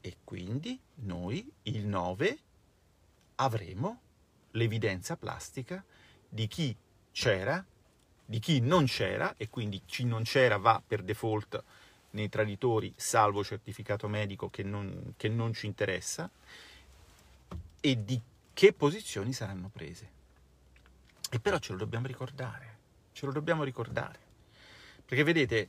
e 0.00 0.16
quindi 0.24 0.78
noi 0.96 1.50
il 1.64 1.86
9 1.86 2.38
avremo 3.36 4.00
l'evidenza 4.52 5.16
plastica 5.16 5.82
di 6.28 6.46
chi 6.46 6.74
c'era, 7.12 7.64
di 8.24 8.38
chi 8.38 8.60
non 8.60 8.84
c'era 8.86 9.34
e 9.36 9.48
quindi 9.48 9.82
chi 9.84 10.04
non 10.04 10.22
c'era 10.22 10.56
va 10.56 10.82
per 10.84 11.02
default 11.02 11.62
nei 12.10 12.28
traditori 12.28 12.92
salvo 12.96 13.44
certificato 13.44 14.08
medico 14.08 14.50
che 14.50 14.62
non, 14.62 15.14
che 15.16 15.28
non 15.28 15.52
ci 15.52 15.66
interessa 15.66 16.30
e 17.80 18.04
di 18.04 18.20
che 18.52 18.72
posizioni 18.72 19.32
saranno 19.32 19.68
prese. 19.68 20.18
E 21.30 21.38
però 21.38 21.58
ce 21.58 21.72
lo 21.72 21.78
dobbiamo 21.78 22.06
ricordare, 22.06 22.76
ce 23.12 23.26
lo 23.26 23.32
dobbiamo 23.32 23.62
ricordare. 23.62 24.18
Perché 25.04 25.24
vedete, 25.24 25.68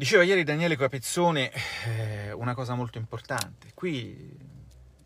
Diceva 0.00 0.22
ieri 0.22 0.44
Daniele 0.44 0.78
Capezzone 0.78 1.52
eh, 1.84 2.32
una 2.32 2.54
cosa 2.54 2.74
molto 2.74 2.96
importante. 2.96 3.72
Qui, 3.74 4.34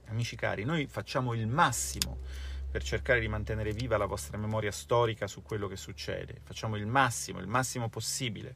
amici 0.06 0.36
cari, 0.36 0.62
noi 0.62 0.86
facciamo 0.86 1.34
il 1.34 1.48
massimo 1.48 2.18
per 2.70 2.84
cercare 2.84 3.18
di 3.18 3.26
mantenere 3.26 3.72
viva 3.72 3.96
la 3.96 4.06
vostra 4.06 4.38
memoria 4.38 4.70
storica 4.70 5.26
su 5.26 5.42
quello 5.42 5.66
che 5.66 5.74
succede. 5.74 6.40
Facciamo 6.44 6.76
il 6.76 6.86
massimo, 6.86 7.40
il 7.40 7.48
massimo 7.48 7.88
possibile. 7.88 8.54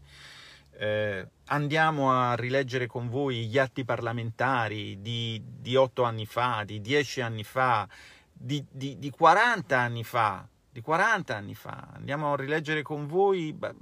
Eh, 0.74 1.29
andiamo 1.46 2.12
a 2.12 2.37
rileggere 2.37 2.87
con 2.87 3.09
voi 3.09 3.46
gli 3.46 3.59
atti 3.59 3.85
parlamentari 3.85 5.01
di, 5.01 5.42
di 5.44 5.74
8 5.74 6.05
anni 6.05 6.24
fa, 6.24 6.62
di 6.64 6.81
10 6.81 7.20
anni 7.20 7.42
fa, 7.42 7.88
di, 8.33 8.64
di, 8.70 8.96
di 8.96 9.11
40 9.11 9.77
anni 9.77 10.05
fa, 10.05 10.48
di 10.70 10.81
40 10.81 11.35
anni 11.35 11.57
fa. 11.57 11.88
Andiamo 11.94 12.33
a 12.33 12.37
rileggere 12.37 12.83
con 12.83 13.09
voi 13.09 13.53
beh, 13.53 13.74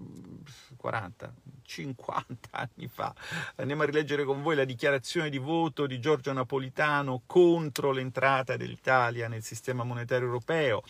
40, 0.79 1.35
50 1.67 2.49
anni 2.51 2.89
fa. 2.89 3.15
Andiamo 3.57 3.83
a 3.83 3.87
rileggere 3.87 4.25
con 4.25 4.43
voi 4.43 4.57
la 4.57 4.65
dichiarazione 4.65 5.29
di 5.29 5.39
voto 5.39 5.87
di 5.87 5.99
Giorgio 5.99 6.33
Napolitano 6.33 7.23
contro 7.27 7.91
l'entrata 7.91 8.57
dell'Italia 8.57 9.29
nel 9.29 9.43
sistema 9.43 9.85
monetario 9.85 10.27
europeo. 10.27 10.83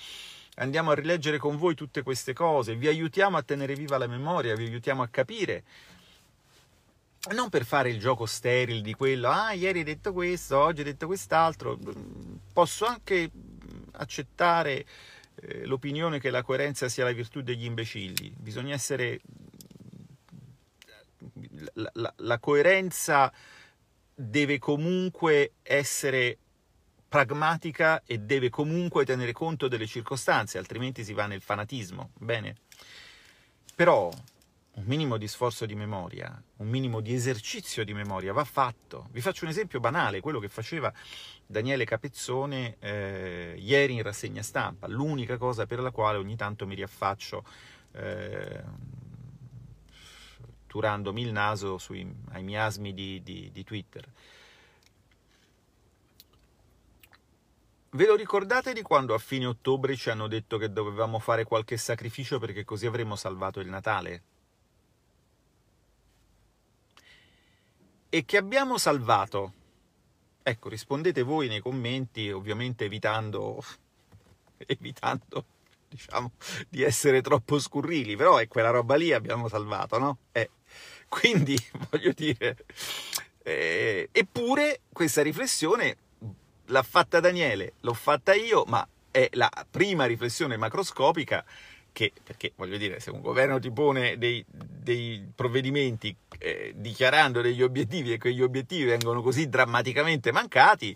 Andiamo 0.57 0.91
a 0.91 0.95
rileggere 0.95 1.39
con 1.39 1.57
voi 1.57 1.75
tutte 1.75 2.03
queste 2.03 2.33
cose, 2.33 2.77
vi 2.77 2.87
aiutiamo 2.89 3.37
a 3.37 3.43
tenere 3.43 3.75
viva 3.75 3.99
la 3.99 4.07
memoria, 4.07 4.55
vi 4.55 4.67
aiutiamo 4.67 5.03
a 5.03 5.09
capire 5.09 5.65
non 7.35 7.49
per 7.49 7.65
fare 7.65 7.91
il 7.91 7.99
gioco 7.99 8.25
sterile 8.25 8.81
di 8.81 8.95
quello, 8.95 9.29
ah, 9.29 9.53
ieri 9.53 9.81
hai 9.81 9.85
detto 9.85 10.13
questo, 10.13 10.59
oggi 10.59 10.81
hai 10.81 10.87
detto 10.87 11.07
quest'altro, 11.07 11.77
posso 12.53 12.87
anche 12.87 13.31
accettare 13.93 14.87
eh, 15.35 15.67
l'opinione 15.67 16.21
che 16.21 16.31
la 16.31 16.43
coerenza 16.43 16.89
sia 16.89 17.05
la 17.05 17.13
virtù 17.13 17.43
degli 17.43 17.65
imbecilli, 17.65 18.33
bisogna 18.37 18.75
essere 18.75 19.21
la, 21.75 22.15
la, 22.17 22.39
coerenza 22.39 23.33
deve 24.15 24.59
comunque 24.59 25.53
essere 25.63 26.39
pragmatica 27.09 28.03
e 28.05 28.19
deve 28.19 28.51
comunque 28.51 29.05
tenere 29.05 29.33
conto 29.33 29.69
delle 29.69 29.87
circostanze, 29.87 30.59
altrimenti 30.59 31.05
si 31.05 31.13
va 31.13 31.27
nel 31.27 31.41
fanatismo. 31.41 32.11
Bene. 32.19 32.57
Però 33.75 34.11
un 34.77 34.85
minimo 34.85 35.17
di 35.17 35.27
sforzo 35.27 35.65
di 35.65 35.75
memoria, 35.75 36.43
un 36.57 36.69
minimo 36.69 37.01
di 37.01 37.15
esercizio 37.15 37.85
di 37.85 37.95
memoria 37.95 38.33
va 38.33 38.45
fatto. 38.45 39.09
Vi 39.11 39.21
faccio 39.23 39.45
un 39.45 39.51
esempio 39.51 39.81
banale, 39.81 40.21
quello 40.21 40.39
che 40.39 40.49
faceva 40.49 40.93
Daniele 41.47 41.87
Capezzone 41.87 42.77
eh, 42.79 43.55
ieri 43.59 43.95
in 43.95 44.03
rassegna 44.03 44.43
stampa, 44.43 44.87
l'unica 44.87 45.39
cosa 45.39 45.65
per 45.65 45.81
la 45.81 45.91
quale 45.91 46.19
ogni 46.19 46.37
tanto 46.37 46.67
mi 46.67 46.75
riaffaccio 46.75 47.45
eh, 47.93 48.63
turandomi 50.67 51.23
il 51.23 51.33
naso 51.33 51.79
sui, 51.79 52.07
ai 52.31 52.43
miasmi 52.43 52.93
di, 52.93 53.23
di, 53.23 53.51
di 53.53 53.65
Twitter. 53.65 54.05
Ve 57.91 58.07
lo 58.07 58.15
ricordate 58.15 58.73
di 58.75 58.83
quando 58.83 59.15
a 59.15 59.19
fine 59.19 59.47
ottobre 59.47 59.97
ci 59.97 60.11
hanno 60.11 60.27
detto 60.27 60.59
che 60.59 60.71
dovevamo 60.71 61.19
fare 61.19 61.45
qualche 61.45 61.79
sacrificio 61.79 62.39
perché 62.39 62.65
così 62.65 62.87
avremmo 62.87 63.17
salvato 63.17 63.61
il 63.61 63.69
Natale? 63.69 64.23
E 68.11 68.25
che 68.25 68.37
abbiamo 68.37 68.77
salvato? 68.77 69.53
Ecco, 70.43 70.69
rispondete 70.69 71.23
voi 71.23 71.49
nei 71.49 71.61
commenti, 71.61 72.31
ovviamente 72.31 72.85
evitando, 72.85 73.63
evitando 74.59 75.45
diciamo, 75.97 76.33
di 76.69 76.83
essere 76.83 77.23
troppo 77.23 77.59
scurrili, 77.59 78.17
però 78.17 78.37
è 78.37 78.49
quella 78.49 78.71
roba 78.71 78.95
lì 78.97 79.13
abbiamo 79.13 79.49
salvato, 79.49 79.99
no? 79.99 80.19
Eh, 80.33 80.51
quindi, 81.09 81.57
voglio 81.91 82.13
dire, 82.13 82.57
eh, 83.43 84.09
eppure 84.13 84.81
questa 84.93 85.23
riflessione 85.23 85.97
l'ha 86.67 86.83
fatta 86.83 87.21
Daniele, 87.21 87.75
l'ho 87.81 87.95
fatta 87.95 88.35
io, 88.35 88.65
ma 88.67 88.87
è 89.11 89.29
la 89.33 89.51
prima 89.71 90.05
riflessione 90.05 90.57
macroscopica 90.57 91.45
che, 91.97 92.13
perché 92.23 92.53
voglio 92.57 92.77
dire, 92.77 93.01
se 93.01 93.09
un 93.09 93.23
governo 93.23 93.59
ti 93.59 93.71
pone 93.71 94.19
dei, 94.19 94.45
dei 94.47 95.27
provvedimenti 95.35 96.15
eh, 96.39 96.75
dichiarando 96.77 97.41
degli 97.41 97.63
obiettivi 97.63 98.13
e 98.13 98.19
quegli 98.19 98.43
obiettivi 98.43 98.85
vengono 98.85 99.23
così 99.23 99.49
drammaticamente 99.49 100.31
mancati, 100.31 100.95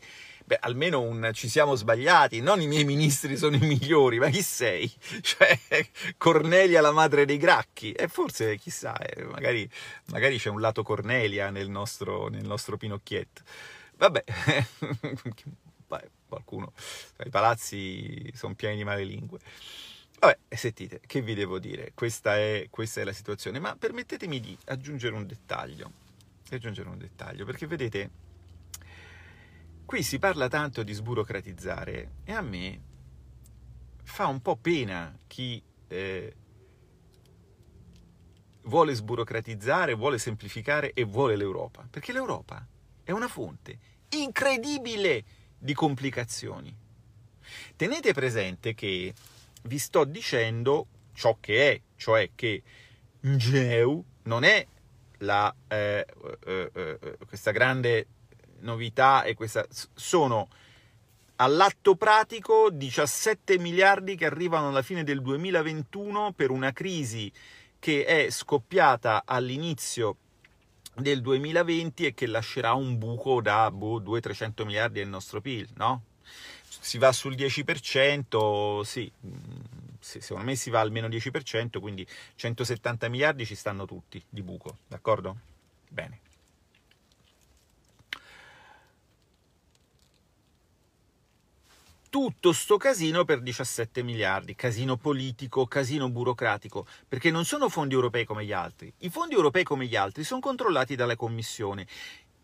beh, 0.50 0.58
almeno 0.62 1.00
un 1.00 1.30
ci 1.32 1.48
siamo 1.48 1.76
sbagliati, 1.76 2.40
non 2.40 2.60
i 2.60 2.66
miei 2.66 2.84
ministri 2.84 3.36
sono 3.36 3.54
i 3.54 3.60
migliori, 3.60 4.18
ma 4.18 4.30
chi 4.30 4.42
sei? 4.42 4.90
Cioè, 5.22 5.56
Cornelia 6.16 6.80
la 6.80 6.90
madre 6.90 7.24
dei 7.24 7.36
gracchi, 7.36 7.92
e 7.92 8.08
forse, 8.08 8.56
chissà, 8.56 8.96
eh, 8.96 9.22
magari, 9.24 9.70
magari, 10.06 10.38
c'è 10.38 10.48
un 10.48 10.60
lato 10.60 10.82
Cornelia 10.82 11.50
nel 11.50 11.68
nostro, 11.68 12.26
nel 12.26 12.44
nostro 12.44 12.76
Pinocchietto. 12.76 13.42
Vabbè, 13.96 14.24
qualcuno, 16.26 16.72
i 17.24 17.30
palazzi 17.30 18.32
sono 18.34 18.54
pieni 18.54 18.76
di 18.76 18.84
male 18.84 19.04
lingue. 19.04 19.38
Vabbè, 20.18 20.36
sentite, 20.48 21.00
che 21.06 21.22
vi 21.22 21.34
devo 21.34 21.60
dire? 21.60 21.92
Questa 21.94 22.36
è, 22.36 22.66
questa 22.70 23.00
è 23.00 23.04
la 23.04 23.12
situazione, 23.12 23.60
ma 23.60 23.76
permettetemi 23.76 24.40
di 24.40 24.56
aggiungere 24.64 25.14
un 25.14 25.26
dettaglio, 25.26 25.92
aggiungere 26.50 26.88
un 26.88 26.98
dettaglio, 26.98 27.44
perché 27.44 27.68
vedete, 27.68 28.10
qui 29.90 30.04
si 30.04 30.20
parla 30.20 30.46
tanto 30.46 30.84
di 30.84 30.92
sburocratizzare 30.92 32.12
e 32.22 32.32
a 32.32 32.42
me 32.42 32.80
fa 34.04 34.28
un 34.28 34.40
po' 34.40 34.54
pena 34.54 35.18
chi 35.26 35.60
eh, 35.88 36.34
vuole 38.66 38.94
sburocratizzare, 38.94 39.94
vuole 39.94 40.18
semplificare 40.18 40.92
e 40.92 41.02
vuole 41.02 41.34
l'Europa, 41.34 41.88
perché 41.90 42.12
l'Europa 42.12 42.64
è 43.02 43.10
una 43.10 43.26
fonte 43.26 43.78
incredibile 44.10 45.24
di 45.58 45.74
complicazioni. 45.74 46.72
Tenete 47.74 48.12
presente 48.12 48.74
che 48.74 49.12
vi 49.62 49.78
sto 49.78 50.04
dicendo 50.04 50.86
ciò 51.14 51.36
che 51.40 51.72
è, 51.72 51.80
cioè 51.96 52.30
che 52.36 52.62
Ngeu 53.22 54.04
non 54.22 54.44
è 54.44 54.64
la, 55.18 55.52
eh, 55.66 56.06
eh, 56.46 56.70
eh, 56.72 57.18
questa 57.26 57.50
grande 57.50 58.06
novità 58.60 59.22
e 59.22 59.34
questa 59.34 59.66
sono 59.94 60.48
all'atto 61.36 61.96
pratico 61.96 62.70
17 62.70 63.58
miliardi 63.58 64.16
che 64.16 64.26
arrivano 64.26 64.68
alla 64.68 64.82
fine 64.82 65.04
del 65.04 65.22
2021 65.22 66.32
per 66.32 66.50
una 66.50 66.72
crisi 66.72 67.32
che 67.78 68.04
è 68.04 68.30
scoppiata 68.30 69.22
all'inizio 69.24 70.16
del 70.94 71.22
2020 71.22 72.06
e 72.06 72.14
che 72.14 72.26
lascerà 72.26 72.74
un 72.74 72.98
buco 72.98 73.40
da 73.40 73.70
boh, 73.70 74.00
200-300 74.00 74.64
miliardi 74.66 74.98
del 74.98 75.08
nostro 75.08 75.40
PIL, 75.40 75.66
no? 75.76 76.02
si 76.80 76.98
va 76.98 77.12
sul 77.12 77.34
10%, 77.34 78.80
sì, 78.82 79.10
secondo 79.98 80.44
me 80.44 80.56
si 80.56 80.70
va 80.70 80.80
almeno 80.80 81.08
10%, 81.08 81.78
quindi 81.80 82.06
170 82.36 83.08
miliardi 83.08 83.44
ci 83.44 83.54
stanno 83.54 83.86
tutti 83.86 84.22
di 84.28 84.42
buco, 84.42 84.78
d'accordo? 84.86 85.36
Bene. 85.88 86.29
Tutto 92.10 92.52
sto 92.52 92.76
casino 92.76 93.24
per 93.24 93.40
17 93.40 94.02
miliardi, 94.02 94.56
casino 94.56 94.96
politico, 94.96 95.66
casino 95.66 96.10
burocratico, 96.10 96.84
perché 97.06 97.30
non 97.30 97.44
sono 97.44 97.68
fondi 97.68 97.94
europei 97.94 98.24
come 98.24 98.44
gli 98.44 98.50
altri. 98.50 98.92
I 98.98 99.10
fondi 99.10 99.36
europei 99.36 99.62
come 99.62 99.86
gli 99.86 99.94
altri 99.94 100.24
sono 100.24 100.40
controllati 100.40 100.96
dalla 100.96 101.14
Commissione. 101.14 101.86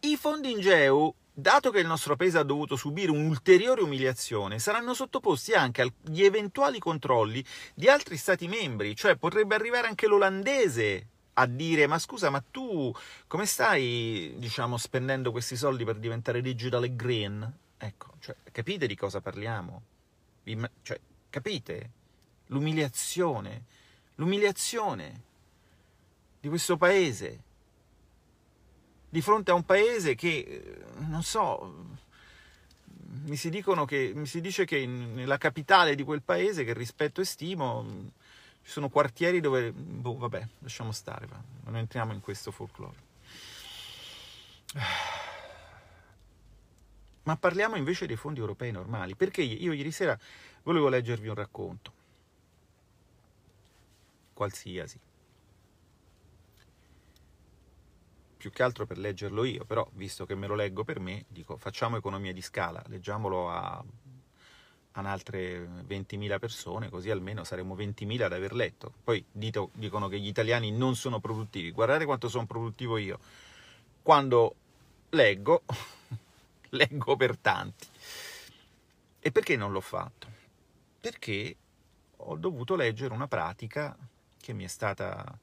I 0.03 0.17
fondi 0.17 0.53
in 0.53 0.61
GEU 0.61 1.13
dato 1.33 1.73
che 1.73 1.81
il 1.81 1.87
nostro 1.89 2.15
paese 2.15 2.39
ha 2.39 2.45
dovuto 2.45 2.77
subire 2.77 3.11
un'ulteriore 3.11 3.83
umiliazione, 3.83 4.61
saranno 4.61 4.95
sottoposti 4.95 5.55
anche 5.55 5.83
agli 5.83 6.23
eventuali 6.23 6.79
controlli 6.79 7.45
di 7.75 7.89
altri 7.89 8.17
Stati 8.17 8.47
membri, 8.47 8.95
cioè 8.95 9.17
potrebbe 9.17 9.57
arrivare 9.57 9.89
anche 9.89 10.07
l'olandese 10.07 11.09
a 11.39 11.47
dire 11.47 11.89
ma 11.89 11.99
scusa 11.99 12.31
ma 12.31 12.41
tu 12.53 12.95
come 13.27 13.47
stai 13.47 14.33
diciamo 14.39 14.77
spendendo 14.77 15.33
questi 15.33 15.57
soldi 15.57 15.85
per 15.85 15.97
diventare 15.97 16.41
digital 16.41 16.85
e 16.85 16.95
green? 16.95 17.65
Ecco, 17.79 18.15
cioè, 18.21 18.35
capite 18.53 18.87
di 18.87 18.97
cosa 18.97 19.21
parliamo? 19.21 19.83
Cioè, 20.83 21.01
capite? 21.31 21.91
L'umiliazione, 22.47 23.65
l'umiliazione 24.15 25.23
di 26.41 26.49
questo 26.49 26.77
paese 26.77 27.43
di 29.09 29.23
fronte 29.23 29.51
a 29.51 29.55
un 29.55 29.65
paese 29.65 30.15
che, 30.15 30.29
eh, 30.29 30.85
non 31.09 31.23
so, 31.23 31.87
mi 33.25 33.37
si, 33.37 33.49
che, 33.51 34.12
mi 34.15 34.27
si 34.27 34.41
dice 34.41 34.65
che 34.65 34.85
nella 34.87 35.39
capitale 35.39 35.95
di 35.95 36.03
quel 36.03 36.23
paese, 36.23 36.65
che 36.65 36.75
rispetto 36.75 37.21
e 37.21 37.25
stimo, 37.25 38.11
ci 38.62 38.71
sono 38.71 38.89
quartieri 38.89 39.41
dove, 39.41 39.73
boh, 39.73 40.19
vabbè, 40.19 40.47
lasciamo 40.59 40.93
stare, 40.93 41.27
non 41.65 41.77
entriamo 41.77 42.12
in 42.12 42.21
questo 42.21 42.51
folklore. 42.51 43.05
Ma 47.27 47.37
parliamo 47.37 47.75
invece 47.75 48.07
dei 48.07 48.15
fondi 48.15 48.39
europei 48.39 48.71
normali, 48.71 49.17
perché 49.17 49.43
io 49.43 49.73
ieri 49.73 49.91
sera 49.91 50.17
volevo 50.62 50.89
leggervi 50.89 51.27
un 51.27 51.35
racconto, 51.35 51.93
qualsiasi, 54.33 54.99
più 58.37 58.51
che 58.51 58.62
altro 58.62 58.87
per 58.87 58.99
leggerlo 58.99 59.43
io, 59.43 59.65
però 59.65 59.89
visto 59.95 60.25
che 60.25 60.37
me 60.37 60.47
lo 60.47 60.55
leggo 60.55 60.85
per 60.85 61.01
me, 61.01 61.25
dico 61.27 61.57
facciamo 61.57 61.97
economia 61.97 62.33
di 62.33 62.41
scala, 62.41 62.81
leggiamolo 62.87 63.51
a, 63.51 63.85
a 64.93 65.01
altre 65.01 65.67
20.000 65.85 66.39
persone, 66.39 66.89
così 66.91 67.11
almeno 67.11 67.43
saremo 67.43 67.75
20.000 67.75 68.23
ad 68.23 68.33
aver 68.35 68.55
letto. 68.55 68.93
Poi 69.03 69.25
dito, 69.33 69.71
dicono 69.73 70.07
che 70.07 70.21
gli 70.21 70.29
italiani 70.29 70.71
non 70.71 70.95
sono 70.95 71.19
produttivi, 71.19 71.73
guardate 71.73 72.05
quanto 72.05 72.29
sono 72.29 72.47
produttivo 72.47 72.99
io. 72.99 73.19
Quando 74.01 74.55
leggo, 75.11 75.65
leggo 76.77 77.17
per 77.17 77.37
tanti. 77.37 77.87
E 79.19 79.33
perché 79.33 79.57
non 79.57 79.73
l'ho 79.73 79.81
fatto? 79.81 80.29
Perché 81.01 81.57
ho 82.17 82.37
dovuto 82.37 82.77
leggere 82.77 83.12
una 83.12 83.27
pratica 83.27 83.97
che 84.41 84.53
mi 84.53 84.65
è 84.65 84.69
stata 84.69 85.39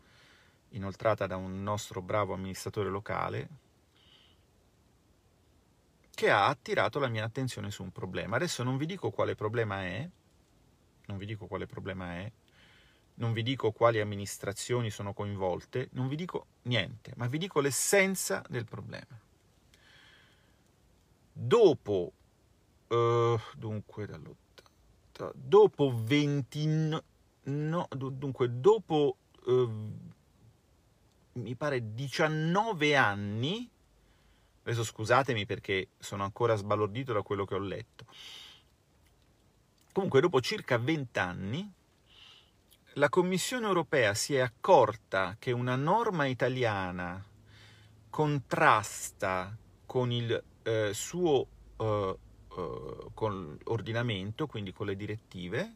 inoltrata 0.70 1.28
da 1.28 1.36
un 1.36 1.62
nostro 1.62 2.02
bravo 2.02 2.34
amministratore 2.34 2.90
locale 2.90 3.50
che 6.16 6.30
ha 6.30 6.48
attirato 6.48 7.00
la 7.00 7.08
mia 7.08 7.26
attenzione 7.26 7.72
su 7.72 7.84
un 7.84 7.92
problema. 7.92 8.36
Adesso 8.36 8.64
non 8.64 8.78
vi 8.78 8.86
dico 8.86 9.10
quale 9.10 9.36
problema 9.36 9.84
è, 9.84 10.08
non 11.08 11.18
vi 11.18 11.26
dico 11.26 11.48
quale 11.48 11.66
problema 11.66 12.14
è, 12.16 12.32
non 13.16 13.34
vi 13.34 13.44
dico 13.44 13.72
quali 13.72 14.00
amministrazioni 14.00 14.90
sono 14.90 15.14
coinvolte, 15.14 15.90
non 15.92 16.08
vi 16.08 16.16
dico 16.16 16.46
niente, 16.64 17.14
ma 17.16 17.28
vi 17.28 17.38
dico 17.38 17.60
l'essenza 17.60 18.44
del 18.48 18.66
problema. 18.66 19.20
Dopo, 21.34 22.12
uh, 22.88 23.40
dunque, 23.56 24.08
dopo 25.34 25.94
20, 26.04 27.02
no, 27.46 27.88
dunque, 27.90 28.60
dopo 28.60 29.18
uh, 29.46 29.92
mi 31.34 31.56
pare 31.56 31.94
19 31.94 32.96
anni, 32.96 33.68
adesso 34.62 34.84
scusatemi 34.84 35.46
perché 35.46 35.90
sono 35.98 36.24
ancora 36.24 36.56
sbalordito 36.56 37.14
da 37.14 37.24
quello 37.24 37.46
che 37.46 37.56
ho 37.56 37.60
letto, 37.60 38.06
comunque 39.92 40.22
dopo 40.22 40.40
circa 40.40 40.78
20 40.78 41.20
anni 41.20 41.74
la 42.98 43.10
Commissione 43.10 43.66
europea 43.66 44.14
si 44.14 44.36
è 44.36 44.40
accorta 44.40 45.36
che 45.40 45.52
una 45.52 45.76
norma 45.76 46.28
italiana 46.28 47.26
contrasta 48.10 49.58
con 49.88 50.12
il 50.12 50.44
eh, 50.64 50.92
suo 50.94 51.48
eh, 51.78 52.18
eh, 52.56 53.08
con 53.14 53.58
ordinamento, 53.66 54.48
quindi 54.48 54.74
con 54.74 54.88
le 54.88 54.96
direttive, 54.96 55.74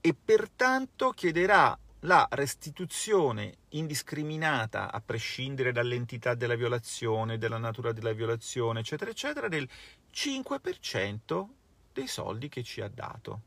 e 0.00 0.14
pertanto 0.14 1.10
chiederà 1.10 1.76
la 2.00 2.26
restituzione 2.30 3.56
indiscriminata, 3.70 4.92
a 4.92 5.00
prescindere 5.00 5.72
dall'entità 5.72 6.34
della 6.34 6.54
violazione, 6.54 7.38
della 7.38 7.58
natura 7.58 7.92
della 7.92 8.12
violazione, 8.12 8.80
eccetera, 8.80 9.10
eccetera, 9.10 9.48
del 9.48 9.68
5% 10.12 11.46
dei 11.92 12.06
soldi 12.06 12.48
che 12.48 12.62
ci 12.62 12.80
ha 12.80 12.88
dato. 12.88 13.40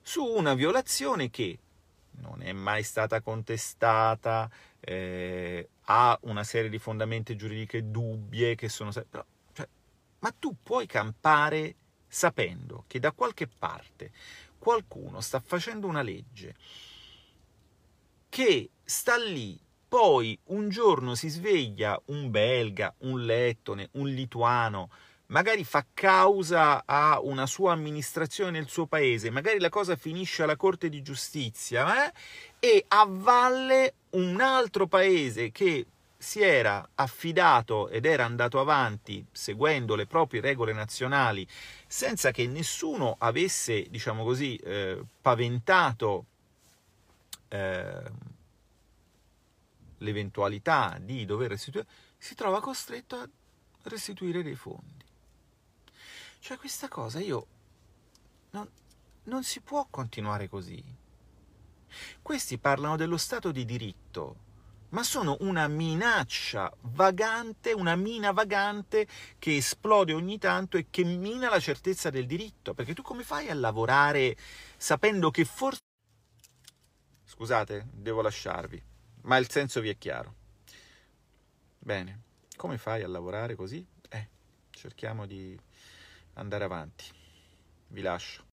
Su 0.00 0.24
una 0.24 0.54
violazione 0.54 1.30
che 1.30 1.58
non 2.22 2.42
è 2.42 2.52
mai 2.52 2.82
stata 2.82 3.20
contestata, 3.20 4.50
eh, 4.80 5.68
ha 5.92 6.18
una 6.22 6.42
serie 6.42 6.70
di 6.70 6.78
fondamenti 6.78 7.36
giuridiche 7.36 7.90
dubbie 7.90 8.54
che 8.54 8.70
sono... 8.70 8.90
Però, 8.92 9.24
cioè, 9.52 9.68
ma 10.20 10.34
tu 10.38 10.56
puoi 10.62 10.86
campare 10.86 11.76
sapendo 12.08 12.84
che 12.86 12.98
da 12.98 13.12
qualche 13.12 13.46
parte 13.46 14.10
qualcuno 14.58 15.20
sta 15.20 15.40
facendo 15.40 15.86
una 15.86 16.02
legge 16.02 16.54
che 18.28 18.70
sta 18.82 19.16
lì, 19.16 19.60
poi 19.86 20.38
un 20.44 20.70
giorno 20.70 21.14
si 21.14 21.28
sveglia 21.28 22.00
un 22.06 22.30
belga, 22.30 22.94
un 23.00 23.22
lettone, 23.24 23.90
un 23.92 24.08
lituano, 24.08 24.88
magari 25.26 25.64
fa 25.64 25.84
causa 25.92 26.84
a 26.86 27.20
una 27.20 27.44
sua 27.44 27.72
amministrazione 27.72 28.52
nel 28.52 28.68
suo 28.68 28.86
paese, 28.86 29.28
magari 29.28 29.58
la 29.58 29.68
cosa 29.68 29.96
finisce 29.96 30.42
alla 30.42 30.56
Corte 30.56 30.88
di 30.88 31.02
Giustizia 31.02 32.06
eh? 32.06 32.12
e 32.58 32.84
a 32.88 33.06
valle 33.06 33.94
un 34.12 34.40
altro 34.40 34.86
paese 34.86 35.50
che 35.50 35.86
si 36.16 36.40
era 36.40 36.88
affidato 36.94 37.88
ed 37.88 38.06
era 38.06 38.24
andato 38.24 38.60
avanti 38.60 39.26
seguendo 39.32 39.96
le 39.96 40.06
proprie 40.06 40.40
regole 40.40 40.72
nazionali 40.72 41.46
senza 41.86 42.30
che 42.30 42.46
nessuno 42.46 43.16
avesse, 43.18 43.88
diciamo 43.90 44.22
così, 44.22 44.54
eh, 44.56 45.02
paventato 45.20 46.26
eh, 47.48 48.10
l'eventualità 49.98 50.96
di 51.00 51.24
dover 51.24 51.50
restituire, 51.50 51.86
si 52.16 52.36
trova 52.36 52.60
costretto 52.60 53.16
a 53.16 53.28
restituire 53.84 54.44
dei 54.44 54.54
fondi. 54.54 55.04
Cioè 56.38 56.56
questa 56.56 56.88
cosa 56.88 57.18
io 57.20 57.46
non, 58.50 58.68
non 59.24 59.42
si 59.42 59.60
può 59.60 59.86
continuare 59.90 60.48
così. 60.48 60.82
Questi 62.20 62.58
parlano 62.58 62.96
dello 62.96 63.16
Stato 63.16 63.50
di 63.50 63.64
diritto, 63.64 64.36
ma 64.90 65.02
sono 65.02 65.36
una 65.40 65.68
minaccia 65.68 66.72
vagante, 66.80 67.72
una 67.72 67.96
mina 67.96 68.30
vagante 68.32 69.06
che 69.38 69.56
esplode 69.56 70.12
ogni 70.12 70.38
tanto 70.38 70.76
e 70.76 70.86
che 70.90 71.04
mina 71.04 71.48
la 71.48 71.60
certezza 71.60 72.10
del 72.10 72.26
diritto. 72.26 72.74
Perché 72.74 72.94
tu 72.94 73.02
come 73.02 73.22
fai 73.22 73.48
a 73.48 73.54
lavorare 73.54 74.36
sapendo 74.76 75.30
che 75.30 75.44
forse... 75.44 75.80
Scusate, 77.24 77.88
devo 77.90 78.20
lasciarvi, 78.20 78.82
ma 79.22 79.38
il 79.38 79.48
senso 79.48 79.80
vi 79.80 79.88
è 79.88 79.96
chiaro. 79.96 80.34
Bene, 81.78 82.20
come 82.56 82.78
fai 82.78 83.02
a 83.02 83.08
lavorare 83.08 83.54
così? 83.54 83.84
Eh, 84.08 84.28
cerchiamo 84.70 85.26
di 85.26 85.58
andare 86.34 86.64
avanti. 86.64 87.06
Vi 87.88 88.02
lascio. 88.02 88.50